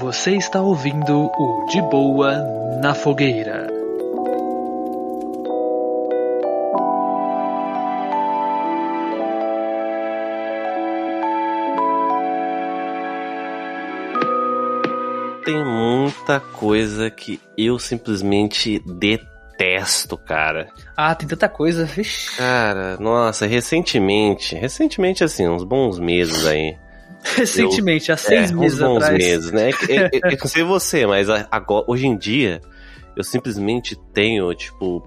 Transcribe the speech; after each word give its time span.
Você 0.00 0.36
está 0.36 0.60
ouvindo 0.60 1.30
o 1.38 1.66
De 1.70 1.80
Boa 1.82 2.36
na 2.80 2.94
Fogueira. 2.94 3.66
Tem 15.44 15.64
muita 15.64 16.38
coisa 16.40 17.10
que 17.10 17.40
eu 17.56 17.78
simplesmente 17.78 18.78
detesto, 18.86 20.16
cara. 20.16 20.68
Ah, 20.96 21.14
tem 21.14 21.26
tanta 21.26 21.48
coisa. 21.48 21.84
Vixe. 21.86 22.36
Cara, 22.36 22.96
nossa, 22.98 23.46
recentemente, 23.46 24.54
recentemente 24.54 25.24
assim, 25.24 25.48
uns 25.48 25.64
bons 25.64 25.98
meses 25.98 26.46
aí. 26.46 26.76
Recentemente, 27.38 28.12
há 28.12 28.16
seis 28.16 28.50
é, 28.50 28.54
meses 28.54 28.80
uns 28.80 29.02
atrás. 29.02 29.18
meses, 29.18 29.52
né? 29.52 29.70
Eu, 29.88 29.96
eu, 30.12 30.30
eu 30.30 30.38
não 30.38 30.46
sei 30.46 30.62
você, 30.62 31.06
mas 31.06 31.28
agora, 31.50 31.84
hoje 31.88 32.06
em 32.06 32.16
dia, 32.16 32.60
eu 33.16 33.24
simplesmente 33.24 33.96
tenho, 34.12 34.52
tipo, 34.54 35.02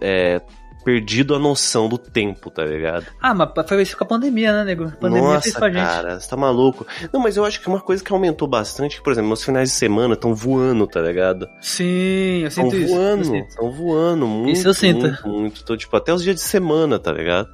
é, 0.00 0.40
perdido 0.84 1.34
a 1.34 1.38
noção 1.38 1.88
do 1.88 1.98
tempo, 1.98 2.50
tá 2.50 2.64
ligado? 2.64 3.06
Ah, 3.20 3.34
mas 3.34 3.50
foi 3.68 3.82
isso 3.82 3.96
com 3.96 4.04
a 4.04 4.06
pandemia, 4.06 4.52
né, 4.52 4.64
nego? 4.64 4.84
A 4.84 4.90
pandemia 4.92 5.40
fez 5.40 5.54
Nossa, 5.54 5.58
pra 5.58 5.68
gente. 5.68 5.86
cara, 5.86 6.20
você 6.20 6.28
tá 6.28 6.36
maluco. 6.36 6.86
Não, 7.12 7.20
mas 7.20 7.36
eu 7.36 7.44
acho 7.44 7.60
que 7.60 7.68
uma 7.68 7.80
coisa 7.80 8.02
que 8.02 8.12
aumentou 8.12 8.48
bastante, 8.48 8.96
que, 8.96 9.02
por 9.02 9.12
exemplo, 9.12 9.28
meus 9.28 9.44
finais 9.44 9.68
de 9.70 9.74
semana 9.74 10.14
estão 10.14 10.34
voando, 10.34 10.86
tá 10.86 11.00
ligado? 11.00 11.48
Sim, 11.60 12.44
eu 12.44 12.50
sinto 12.50 12.76
isso. 12.76 12.92
eu 12.92 12.96
voando, 12.96 13.36
estão 13.36 13.70
voando 13.70 14.26
muito. 14.26 14.56
Isso 14.56 14.68
eu 14.68 14.74
sinto. 14.74 15.06
Muito, 15.06 15.28
muito. 15.28 15.60
Então, 15.62 15.76
tipo, 15.76 15.94
até 15.96 16.12
os 16.12 16.22
dias 16.22 16.36
de 16.36 16.42
semana, 16.42 16.98
tá 16.98 17.12
ligado? 17.12 17.48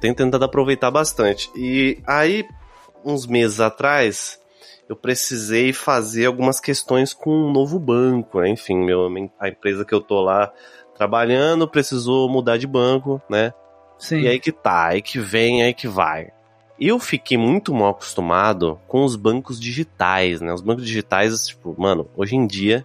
Tenho 0.00 0.14
tentado 0.14 0.44
aproveitar 0.44 0.90
bastante. 0.90 1.50
E 1.56 1.98
aí, 2.06 2.44
uns 3.12 3.26
meses 3.26 3.60
atrás, 3.60 4.40
eu 4.88 4.96
precisei 4.96 5.72
fazer 5.72 6.26
algumas 6.26 6.60
questões 6.60 7.12
com 7.12 7.30
um 7.30 7.52
novo 7.52 7.78
banco, 7.78 8.40
né? 8.40 8.48
Enfim, 8.48 8.76
meu, 8.76 9.08
a 9.38 9.48
empresa 9.48 9.84
que 9.84 9.94
eu 9.94 10.00
tô 10.00 10.20
lá 10.20 10.52
trabalhando 10.96 11.68
precisou 11.68 12.28
mudar 12.28 12.56
de 12.56 12.66
banco, 12.66 13.20
né? 13.28 13.52
Sim. 13.98 14.20
E 14.20 14.28
aí 14.28 14.40
que 14.40 14.52
tá, 14.52 14.88
aí 14.88 15.02
que 15.02 15.18
vem, 15.18 15.62
aí 15.62 15.74
que 15.74 15.86
vai. 15.86 16.32
Eu 16.80 16.98
fiquei 16.98 17.36
muito 17.36 17.74
mal 17.74 17.90
acostumado 17.90 18.80
com 18.86 19.04
os 19.04 19.16
bancos 19.16 19.60
digitais, 19.60 20.40
né? 20.40 20.52
Os 20.52 20.62
bancos 20.62 20.86
digitais, 20.86 21.46
tipo, 21.48 21.74
mano, 21.76 22.08
hoje 22.16 22.36
em 22.36 22.46
dia 22.46 22.84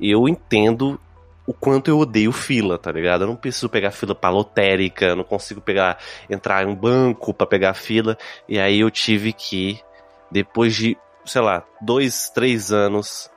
eu 0.00 0.28
entendo 0.28 1.00
o 1.46 1.52
quanto 1.52 1.88
eu 1.88 1.98
odeio 1.98 2.32
fila, 2.32 2.78
tá 2.78 2.90
ligado? 2.90 3.22
Eu 3.22 3.28
não 3.28 3.36
preciso 3.36 3.68
pegar 3.68 3.90
fila 3.90 4.14
pra 4.14 4.30
lotérica, 4.30 5.06
eu 5.06 5.16
não 5.16 5.24
consigo 5.24 5.60
pegar, 5.60 5.98
entrar 6.28 6.64
em 6.64 6.68
um 6.68 6.74
banco 6.74 7.34
pra 7.34 7.46
pegar 7.46 7.74
fila. 7.74 8.16
E 8.48 8.58
aí 8.58 8.80
eu 8.80 8.90
tive 8.90 9.32
que, 9.32 9.80
depois 10.30 10.74
de, 10.74 10.96
sei 11.24 11.42
lá, 11.42 11.64
dois, 11.80 12.30
três 12.30 12.72
anos, 12.72 13.30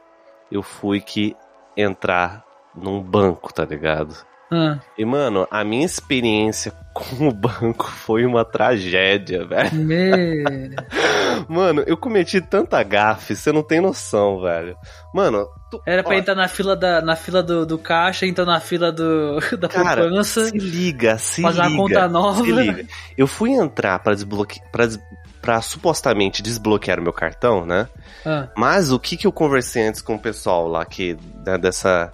eu 0.51 0.63
fui 0.63 1.01
que 1.01 1.35
entrar 1.75 2.45
num 2.73 3.01
banco, 3.01 3.53
tá 3.53 3.65
ligado? 3.65 4.15
Ah, 4.51 4.79
E, 4.97 5.03
mano, 5.03 5.45
a 5.51 5.63
minha 5.63 5.85
experiência 5.85 6.71
com 6.93 7.27
o 7.27 7.33
banco 7.33 7.85
foi 7.85 8.25
uma 8.25 8.45
tragédia, 8.45 9.45
velho. 9.45 9.73
me... 9.75 10.75
Mano, 11.47 11.83
eu 11.85 11.95
cometi 11.95 12.41
tanta 12.41 12.81
gafe, 12.83 13.35
você 13.35 13.51
não 13.51 13.61
tem 13.61 13.79
noção, 13.79 14.41
velho. 14.41 14.75
Mano, 15.13 15.45
tu, 15.69 15.81
Era 15.85 16.01
pra 16.03 16.15
ó, 16.15 16.17
entrar 16.17 16.35
na 16.35 16.47
fila, 16.47 16.75
da, 16.75 17.01
na 17.01 17.15
fila 17.15 17.43
do, 17.43 17.65
do 17.65 17.77
caixa, 17.77 18.25
então 18.25 18.45
na 18.45 18.59
fila 18.59 18.91
do, 18.91 19.39
da 19.59 19.67
cara, 19.67 20.01
poupança, 20.03 20.45
se 20.45 20.57
liga, 20.57 21.17
se 21.17 21.41
fazer 21.41 21.61
liga. 21.63 21.73
uma 21.73 21.77
conta 21.83 22.07
nova. 22.07 22.43
Se 22.43 22.51
liga. 22.51 22.85
Eu 23.17 23.27
fui 23.27 23.51
entrar 23.51 23.99
pra 23.99 24.13
desbloquear, 24.13 24.65
pra, 24.71 24.85
des- 24.87 24.99
pra 25.41 25.61
supostamente 25.61 26.41
desbloquear 26.41 26.99
o 26.99 27.03
meu 27.03 27.13
cartão, 27.13 27.65
né? 27.65 27.87
Ah, 28.25 28.47
Mas 28.57 28.91
o 28.91 28.99
que 28.99 29.15
que 29.15 29.27
eu 29.27 29.31
conversei 29.31 29.87
antes 29.87 30.01
com 30.01 30.15
o 30.15 30.19
pessoal 30.19 30.67
lá 30.67 30.83
que 30.85 31.15
né, 31.45 31.57
dessa 31.57 32.11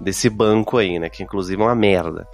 desse 0.00 0.28
banco 0.28 0.78
aí, 0.78 0.98
né, 0.98 1.08
que 1.08 1.22
inclusive 1.22 1.60
é 1.60 1.64
uma 1.64 1.74
merda. 1.74 2.26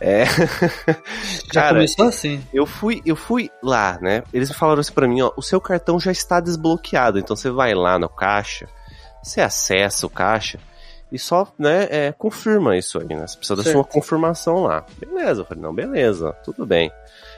É. 0.00 0.24
já 1.52 1.60
Cara, 1.60 1.74
começou 1.74 2.08
assim. 2.08 2.42
Eu 2.52 2.64
fui, 2.64 3.02
eu 3.04 3.14
fui 3.14 3.50
lá, 3.62 3.98
né? 4.00 4.22
Eles 4.32 4.50
falaram 4.50 4.80
assim 4.80 4.94
pra 4.94 5.06
mim, 5.06 5.20
ó, 5.20 5.30
o 5.36 5.42
seu 5.42 5.60
cartão 5.60 6.00
já 6.00 6.10
está 6.10 6.40
desbloqueado, 6.40 7.18
então 7.18 7.36
você 7.36 7.50
vai 7.50 7.74
lá 7.74 7.98
no 7.98 8.08
caixa, 8.08 8.66
você 9.22 9.42
acessa 9.42 10.06
o 10.06 10.10
caixa 10.10 10.58
e 11.12 11.18
só, 11.18 11.46
né, 11.58 11.88
é, 11.90 12.12
confirma 12.12 12.76
isso 12.76 12.98
aí, 12.98 13.08
né? 13.08 13.26
Você 13.26 13.36
precisa 13.36 13.56
da 13.56 13.62
Certo. 13.62 13.74
sua 13.74 13.84
confirmação 13.84 14.62
lá. 14.62 14.86
Beleza, 14.96 15.42
eu 15.42 15.44
falei, 15.44 15.62
não, 15.62 15.74
beleza, 15.74 16.32
tudo 16.44 16.64
bem. 16.64 16.90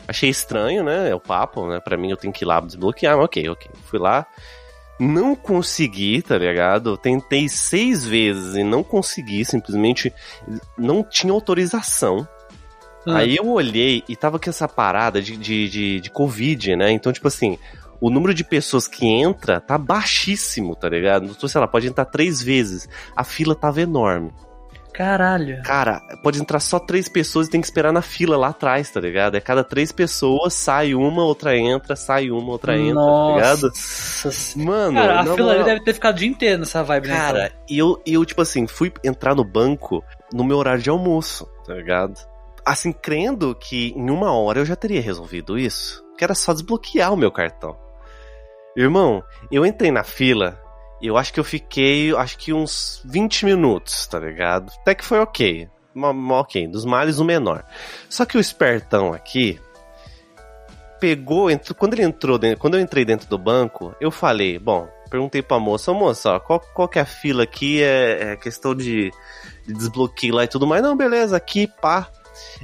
Achei 0.07 0.29
estranho, 0.29 0.85
né, 0.85 1.09
é 1.11 1.15
o 1.15 1.21
papo, 1.21 1.67
né? 1.67 1.81
Pra 1.81 1.97
mim 1.97 2.11
eu 2.11 2.17
tenho 2.17 2.33
que 2.33 2.45
ir 2.45 2.47
lá 2.47 2.61
desbloquear, 2.61 3.17
mas 3.17 3.25
ok, 3.25 3.49
ok. 3.49 3.71
Fui 3.85 3.99
lá, 3.99 4.27
não 5.03 5.35
consegui, 5.35 6.23
tá 6.23 6.39
ligado? 6.39 6.97
Tentei 6.97 7.49
seis 7.49 8.07
vezes 8.07 8.55
e 8.55 8.63
não 8.63 8.85
consegui, 8.85 9.45
simplesmente 9.45 10.13
não 10.79 11.03
tinha 11.03 11.33
autorização. 11.33 12.27
Ah, 13.05 13.19
Aí 13.19 13.37
eu 13.37 13.49
olhei 13.49 14.05
e 14.09 14.15
tava 14.15 14.39
com 14.39 14.49
essa 14.49 14.69
parada 14.69 15.21
de, 15.21 15.37
de, 15.37 15.69
de, 15.69 16.01
de 16.01 16.11
Covid, 16.11 16.77
né? 16.77 16.93
Então, 16.93 17.13
tipo 17.13 17.27
assim, 17.27 17.59
o 18.01 18.11
número 18.11 18.33
de 18.33 18.45
pessoas 18.45 18.87
que 18.87 19.05
entra 19.05 19.61
tá 19.61 19.77
baixíssimo, 19.77 20.77
tá 20.77 20.89
ligado? 20.89 21.27
Então, 21.27 21.49
sei 21.49 21.61
lá, 21.61 21.67
pode 21.67 21.89
entrar 21.89 22.05
três 22.05 22.41
vezes. 22.41 22.89
A 23.17 23.25
fila 23.25 23.57
tava 23.57 23.81
enorme. 23.81 24.33
Caralho. 24.93 25.63
Cara, 25.63 26.01
pode 26.23 26.41
entrar 26.41 26.61
só 26.61 26.79
três 26.79 27.09
pessoas 27.09 27.47
e 27.47 27.51
tem 27.51 27.61
que 27.61 27.67
esperar 27.67 27.93
na 27.93 28.03
fila 28.03 28.37
lá 28.37 28.49
atrás, 28.49 28.91
tá 28.91 29.01
ligado? 29.01 29.37
É 29.37 29.41
cada 29.41 29.65
três 29.65 29.91
pessoas, 29.91 30.55
sai 30.55 30.95
uma, 30.95 31.25
outra 31.25 31.57
entra, 31.57 31.97
sai 31.97 32.31
uma, 32.31 32.53
outra 32.53 32.77
entra, 32.77 33.01
tá 33.01 33.35
ligado? 33.35 33.63
Nossa. 33.63 34.59
Mano, 34.59 35.01
Cara, 35.01 35.21
a 35.21 35.35
fila 35.35 35.53
ali 35.53 35.65
deve 35.65 35.85
ter 35.85 35.95
ficado 35.95 36.17
o 36.17 36.19
dia 36.19 36.29
inteiro 36.29 36.59
nessa 36.61 36.83
vibe, 36.83 37.09
né? 37.09 37.17
Cara, 37.17 37.53
e 37.69 37.79
eu, 37.79 38.01
e 38.07 38.15
eu, 38.15 38.25
tipo 38.25 38.43
assim, 38.43 38.67
fui 38.67 38.93
entrar 39.03 39.35
no 39.35 39.45
banco 39.45 40.05
no 40.33 40.45
meu 40.45 40.59
horário 40.59 40.83
de 40.83 40.91
almoço, 40.91 41.49
tá 41.67 41.75
ligado? 41.75 42.21
Assim, 42.65 42.93
crendo 42.93 43.55
que 43.55 43.93
em 43.97 44.11
uma 44.11 44.33
hora 44.33 44.61
eu 44.61 44.65
já 44.65 44.77
teria 44.77 45.01
resolvido 45.01 45.59
isso. 45.59 46.03
Que 46.17 46.25
era 46.25 46.35
só 46.35 46.53
desbloquear 46.53 47.13
o 47.13 47.17
meu 47.17 47.33
cartão. 47.33 47.77
Irmão, 48.77 49.23
eu 49.51 49.67
entrei 49.67 49.91
na 49.91 50.05
fila 50.05 50.59
eu 51.03 51.17
acho 51.17 51.33
que 51.33 51.41
eu 51.41 51.45
fiquei, 51.45 52.15
acho 52.17 52.39
que 52.39 52.53
uns 52.53 53.01
20 53.05 53.45
minutos, 53.45 54.07
tá 54.07 54.19
ligado? 54.19 54.71
Até 54.81 54.95
que 54.95 55.05
foi 55.05 55.19
ok. 55.19 55.69
Ok, 56.31 56.67
dos 56.69 56.85
males 56.85 57.19
o 57.19 57.25
menor. 57.25 57.65
Só 58.09 58.25
que 58.25 58.37
o 58.37 58.41
espertão 58.41 59.13
aqui 59.13 59.61
pegou, 61.01 61.51
entrou- 61.51 61.75
quando 61.75 61.95
ele 61.95 62.03
entrou, 62.05 62.39
quando 62.59 62.77
eu 62.77 62.81
entrei 62.81 63.05
dentro 63.05 63.29
do 63.29 63.37
banco, 63.37 63.95
eu 64.01 64.11
falei, 64.11 64.59
bom, 64.59 64.89
perguntei 65.11 65.43
pra 65.43 65.59
moça, 65.59 65.93
moça, 65.93 66.31
ó, 66.33 66.41
qual, 66.41 66.61
qual 66.73 66.89
que 66.89 66.99
é 66.99 67.03
a 67.03 67.07
fila 67.07 67.43
aqui, 67.43 67.83
é, 67.83 68.33
é 68.33 68.37
questão 68.37 68.75
de, 68.75 69.11
de 69.67 69.75
desbloqueio 69.75 70.35
lá 70.35 70.45
e 70.45 70.49
tudo 70.49 70.67
mais. 70.67 70.83
Não, 70.83 70.97
beleza, 70.97 71.37
aqui, 71.37 71.67
pá. 71.81 72.09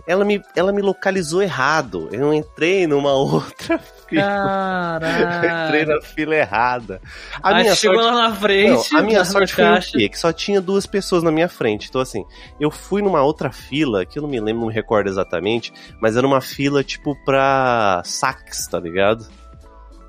Ela 0.07 0.25
me, 0.25 0.43
ela 0.57 0.73
me 0.73 0.81
localizou 0.83 1.43
errado. 1.43 2.09
Eu 2.13 2.33
entrei 2.33 2.87
numa 2.87 3.13
outra 3.15 3.79
fila. 3.79 5.01
Eu 5.03 5.09
entrei 5.29 5.85
Caralho. 5.85 5.87
na 5.89 6.01
fila 6.01 6.35
errada. 6.37 7.01
A 7.43 7.49
Aí 7.51 7.63
minha 7.63 7.75
chegou 7.75 8.01
sorte, 8.03 8.15
lá 8.17 8.29
na 8.29 8.35
frente, 8.35 8.93
não, 8.93 9.01
a 9.01 9.03
minha 9.03 9.25
sorte 9.25 9.55
foi 9.55 9.65
o 9.65 9.67
caixa. 9.69 9.99
quê? 9.99 10.09
Que 10.09 10.19
só 10.19 10.33
tinha 10.33 10.61
duas 10.61 10.87
pessoas 10.87 11.23
na 11.23 11.31
minha 11.31 11.49
frente. 11.49 11.89
Então, 11.89 12.01
assim, 12.01 12.25
eu 12.59 12.71
fui 12.71 13.03
numa 13.03 13.23
outra 13.23 13.51
fila, 13.53 14.05
que 14.07 14.19
eu 14.19 14.23
não 14.23 14.29
me 14.31 14.41
lembro, 14.41 14.61
não 14.63 14.69
me 14.69 14.75
recordo 14.75 15.09
exatamente, 15.09 15.73
mas 16.01 16.17
era 16.17 16.27
uma 16.27 16.41
fila, 16.41 16.83
tipo, 16.83 17.15
pra 17.25 18.01
saques, 18.05 18.67
tá 18.67 18.79
ligado? 18.81 19.27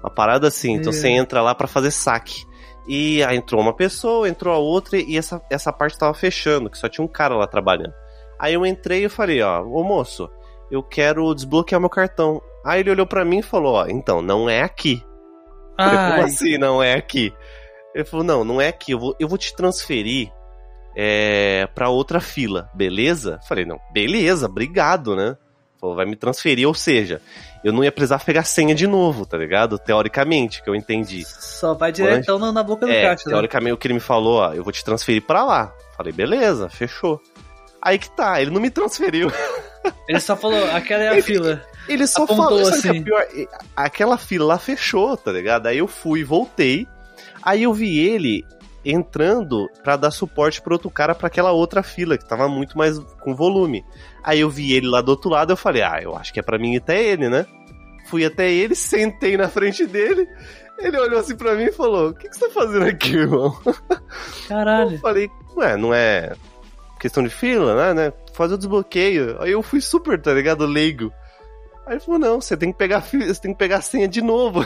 Uma 0.02 0.10
parada 0.10 0.48
assim. 0.48 0.74
Então, 0.74 0.92
É. 0.92 0.96
você 0.96 1.10
entra 1.10 1.42
lá 1.42 1.54
pra 1.54 1.68
fazer 1.68 1.92
saque. 1.92 2.48
E 2.88 3.22
aí 3.24 3.38
entrou 3.38 3.62
uma 3.62 3.74
pessoa, 3.76 4.28
entrou 4.28 4.54
a 4.54 4.58
outra, 4.58 4.98
e 4.98 5.16
essa, 5.18 5.40
essa 5.50 5.72
parte 5.72 5.98
tava 5.98 6.14
fechando, 6.14 6.70
que 6.72 6.78
só 6.78 6.88
tinha 6.90 7.04
um 7.04 7.08
cara 7.08 7.36
lá 7.36 7.46
trabalhando. 7.46 7.94
Aí 8.40 8.54
eu 8.54 8.66
entrei 8.66 9.06
e 9.06 9.10
falei, 9.10 9.42
ó, 9.42 9.62
ô 9.64 9.84
moço, 9.84 10.30
eu 10.72 10.82
quero 10.82 11.34
desbloquear 11.36 11.80
meu 11.80 11.90
cartão. 11.90 12.42
Aí 12.66 12.80
ele 12.80 12.92
olhou 12.92 13.06
pra 13.06 13.26
mim 13.26 13.40
e 13.40 13.44
falou, 13.44 13.74
ó, 13.76 13.88
então, 13.88 14.22
não 14.22 14.50
é 14.50 14.62
aqui. 14.62 15.04
Eu 15.78 15.86
Falei, 15.86 15.98
como 15.98 16.14
Ai, 16.14 16.24
assim 16.24 16.58
não 16.58 16.84
é 16.84 16.94
aqui? 16.94 17.34
Ele 17.94 18.06
falou, 18.06 18.26
não, 18.26 18.44
não 18.44 18.62
é 18.62 18.68
aqui, 18.68 18.92
eu 18.92 19.00
vou, 19.00 19.16
eu 19.20 19.28
vou 19.28 19.38
te 19.38 19.56
transferir 19.56 20.32
é, 20.96 21.68
pra 21.74 21.90
outra 21.90 22.20
fila, 22.20 22.70
beleza? 22.74 23.40
Falei, 23.48 23.66
não, 23.66 23.80
beleza, 23.92 24.46
obrigado, 24.46 25.16
né? 25.16 25.38
Falou, 25.80 25.96
vai 25.96 26.06
me 26.06 26.16
transferir, 26.18 26.68
ou 26.68 26.74
seja, 26.74 27.22
eu 27.64 27.72
não 27.72 27.84
ia 27.84 27.92
precisar 27.92 28.20
pegar 28.24 28.44
senha 28.44 28.76
de 28.76 28.86
novo, 28.86 29.26
tá 29.26 29.38
ligado? 29.38 29.80
Teoricamente, 29.80 30.62
que 30.62 30.70
eu 30.70 30.76
entendi. 30.76 31.24
só 31.26 31.74
vai 31.74 31.92
diretão 31.92 32.38
na, 32.38 32.62
boca 32.62 32.86
do 32.86 32.92
É, 32.92 33.02
caixa. 33.04 33.24
né? 33.28 33.32
teoricamente 33.32 33.74
o 33.74 33.78
que 33.78 33.88
ele 33.88 33.94
me 33.94 34.00
falou, 34.02 34.40
ó, 34.40 34.54
eu 34.54 34.64
vou 34.64 34.74
te 34.74 34.84
transferir 34.84 35.26
pra 35.26 35.46
lá. 35.46 35.74
Falei, 35.96 36.12
beleza, 36.12 36.70
fechou. 36.70 37.22
Aí 37.82 37.98
que 37.98 38.10
tá, 38.12 38.42
ele 38.42 38.52
não 38.52 38.60
me 38.62 38.70
transferiu. 38.70 39.32
Ele 40.08 40.20
só 40.20 40.36
falou, 40.36 40.64
aquela 40.72 41.04
é 41.04 41.08
a 41.10 41.14
Ele- 41.14 41.22
fila. 41.22 41.62
Ele 41.88 42.06
só 42.06 42.24
Apontou 42.24 42.46
falou, 42.46 42.66
sabe 42.66 42.82
que 42.82 42.88
assim. 42.90 43.00
é 43.00 43.04
pior? 43.04 43.26
Aquela 43.76 44.18
fila 44.18 44.46
lá 44.46 44.58
fechou, 44.60 45.16
tá 45.18 45.32
ligado? 45.32 45.68
Aí 45.68 45.78
eu 45.80 45.88
fui, 45.88 46.24
voltei. 46.24 46.88
Aí 47.42 47.64
eu 47.64 47.74
vi 47.74 47.98
ele 48.00 48.46
entrando 48.86 49.68
pra 49.84 49.96
dar 49.98 50.12
suporte 50.12 50.62
pro 50.62 50.74
outro 50.74 50.90
cara 50.90 51.16
pra 51.16 51.28
aquela 51.28 51.52
outra 51.52 51.82
fila 51.84 52.18
que 52.18 52.28
tava 52.28 52.48
muito 52.48 52.78
mais 52.78 53.00
com 53.22 53.36
volume. 53.36 53.84
Aí 54.24 54.40
eu 54.42 54.50
vi 54.50 54.74
ele 54.74 54.88
lá 54.88 55.02
do 55.02 55.10
outro 55.10 55.30
lado, 55.30 55.52
eu 55.54 55.58
falei: 55.58 55.82
"Ah, 55.82 56.00
eu 56.02 56.16
acho 56.16 56.32
que 56.34 56.40
é 56.40 56.44
pra 56.44 56.60
mim 56.60 56.76
até 56.78 57.02
ele, 57.04 57.28
né?" 57.30 57.46
Fui 58.08 58.26
até 58.26 58.52
ele, 58.52 58.76
sentei 58.76 59.38
na 59.38 59.48
frente 59.48 59.86
dele. 59.86 60.28
Ele 60.80 60.98
olhou 60.98 61.20
assim 61.20 61.36
pra 61.36 61.56
mim 61.56 61.66
e 61.66 61.72
falou: 61.72 62.10
O 62.10 62.14
que, 62.14 62.28
que 62.30 62.36
você 62.36 62.48
tá 62.48 62.54
fazendo 62.54 62.86
aqui, 62.86 63.16
irmão? 63.16 63.56
Caralho. 64.48 64.94
Eu 64.94 65.00
falei: 65.00 65.30
Ué, 65.56 65.76
não 65.78 65.94
é 65.94 66.34
questão 67.00 67.24
de 67.24 67.30
fila, 67.30 67.76
né? 67.76 67.94
né? 67.94 68.14
Fazer 68.34 68.56
o 68.56 68.58
desbloqueio. 68.58 69.42
Aí 69.42 69.52
eu 69.52 69.64
fui 69.64 69.82
super, 69.82 70.22
tá 70.22 70.34
ligado? 70.34 70.66
Leigo. 70.66 71.12
Aí 71.88 71.94
ele 71.94 72.00
falou: 72.00 72.20
Não, 72.20 72.42
você 72.42 72.56
tem 72.56 72.72
que 72.72 72.78
pegar, 72.78 73.02
você 73.02 73.42
tem 73.42 73.52
que 73.52 73.58
pegar 73.58 73.78
a 73.78 73.82
senha 73.82 74.08
de 74.08 74.22
novo. 74.22 74.66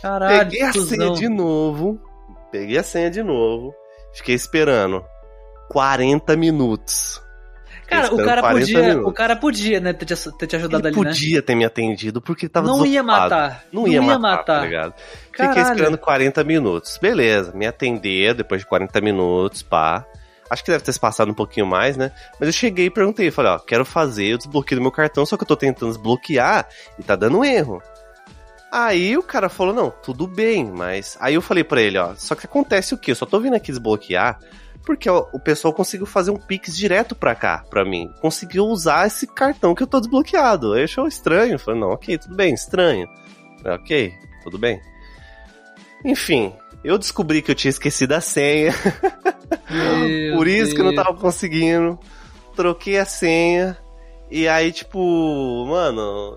Caralho, 0.00 0.38
Peguei 0.50 0.62
a 0.62 0.72
senha 0.72 1.12
de 1.12 1.28
novo. 1.28 2.00
Peguei 2.50 2.78
a 2.78 2.82
senha 2.82 3.10
de 3.10 3.22
novo. 3.22 3.74
Fiquei 4.14 4.34
esperando 4.34 5.04
40 5.68 6.36
minutos. 6.36 7.22
Cara, 7.86 8.14
o 8.14 8.18
cara 8.18 8.40
40 8.40 8.60
podia, 8.60 8.82
minutos. 8.82 9.10
o 9.10 9.12
cara 9.12 9.36
podia, 9.36 9.80
né, 9.80 9.92
ter 9.92 10.06
te, 10.06 10.38
ter 10.38 10.46
te 10.46 10.56
ajudado 10.56 10.86
Ele 10.86 10.94
ali, 10.94 11.04
né? 11.04 11.10
podia 11.10 11.42
ter 11.42 11.56
me 11.56 11.64
atendido 11.64 12.20
porque 12.22 12.46
ele 12.46 12.52
tava 12.52 12.68
Não 12.68 12.86
ia 12.86 13.02
desocupado. 13.02 13.30
matar. 13.30 13.64
Não 13.72 13.88
ia, 13.88 14.00
matar, 14.00 14.44
tá 14.44 14.60
ligado? 14.60 14.94
Fiquei 15.32 15.62
esperando 15.62 15.98
40 15.98 16.44
minutos. 16.44 16.98
Beleza, 17.02 17.52
me 17.52 17.66
atender 17.66 18.32
depois 18.34 18.60
de 18.60 18.66
40 18.68 19.00
minutos, 19.00 19.62
pá. 19.62 20.06
Acho 20.50 20.64
que 20.64 20.70
deve 20.70 20.82
ter 20.82 20.92
se 20.92 20.98
passado 20.98 21.30
um 21.30 21.34
pouquinho 21.34 21.66
mais, 21.66 21.96
né? 21.96 22.10
Mas 22.38 22.48
eu 22.48 22.52
cheguei 22.52 22.86
e 22.86 22.90
perguntei, 22.90 23.30
falei, 23.30 23.52
ó, 23.52 23.58
quero 23.58 23.84
fazer 23.84 24.34
o 24.34 24.38
desbloqueio 24.38 24.80
do 24.80 24.82
meu 24.82 24.90
cartão, 24.90 25.24
só 25.24 25.36
que 25.36 25.44
eu 25.44 25.48
tô 25.48 25.56
tentando 25.56 25.92
desbloquear 25.92 26.68
e 26.98 27.02
tá 27.02 27.14
dando 27.14 27.44
erro. 27.44 27.80
Aí 28.72 29.16
o 29.16 29.22
cara 29.22 29.48
falou, 29.48 29.72
não, 29.72 29.90
tudo 29.90 30.26
bem, 30.26 30.64
mas... 30.64 31.16
Aí 31.20 31.34
eu 31.34 31.42
falei 31.42 31.62
pra 31.62 31.80
ele, 31.80 31.98
ó, 31.98 32.14
só 32.16 32.34
que 32.34 32.46
acontece 32.46 32.94
o 32.94 32.98
quê? 32.98 33.12
Eu 33.12 33.16
só 33.16 33.26
tô 33.26 33.38
vindo 33.38 33.54
aqui 33.54 33.70
desbloquear 33.70 34.38
porque 34.84 35.08
ó, 35.08 35.26
o 35.32 35.38
pessoal 35.38 35.74
conseguiu 35.74 36.06
fazer 36.06 36.30
um 36.30 36.36
Pix 36.36 36.76
direto 36.76 37.14
pra 37.14 37.34
cá, 37.34 37.64
pra 37.68 37.84
mim. 37.84 38.12
Conseguiu 38.20 38.64
usar 38.64 39.06
esse 39.06 39.26
cartão 39.26 39.74
que 39.74 39.82
eu 39.82 39.86
tô 39.86 40.00
desbloqueado. 40.00 40.72
Aí 40.72 40.84
achou 40.84 41.06
estranho. 41.06 41.58
Falei, 41.58 41.80
não, 41.80 41.90
ok, 41.90 42.18
tudo 42.18 42.34
bem, 42.34 42.54
estranho. 42.54 43.06
Ok, 43.64 44.12
tudo 44.42 44.58
bem. 44.58 44.80
Enfim, 46.04 46.52
eu 46.84 46.98
descobri 46.98 47.42
que 47.42 47.50
eu 47.50 47.54
tinha 47.54 47.70
esquecido 47.70 48.12
a 48.14 48.20
senha. 48.20 48.72
Por 50.36 50.46
isso 50.48 50.74
que 50.74 50.80
eu 50.80 50.84
não 50.84 50.92
Deus. 50.94 51.04
tava 51.04 51.16
conseguindo. 51.18 51.98
Troquei 52.56 52.98
a 52.98 53.04
senha. 53.04 53.76
E 54.30 54.46
aí, 54.46 54.70
tipo, 54.70 55.66
mano, 55.66 56.36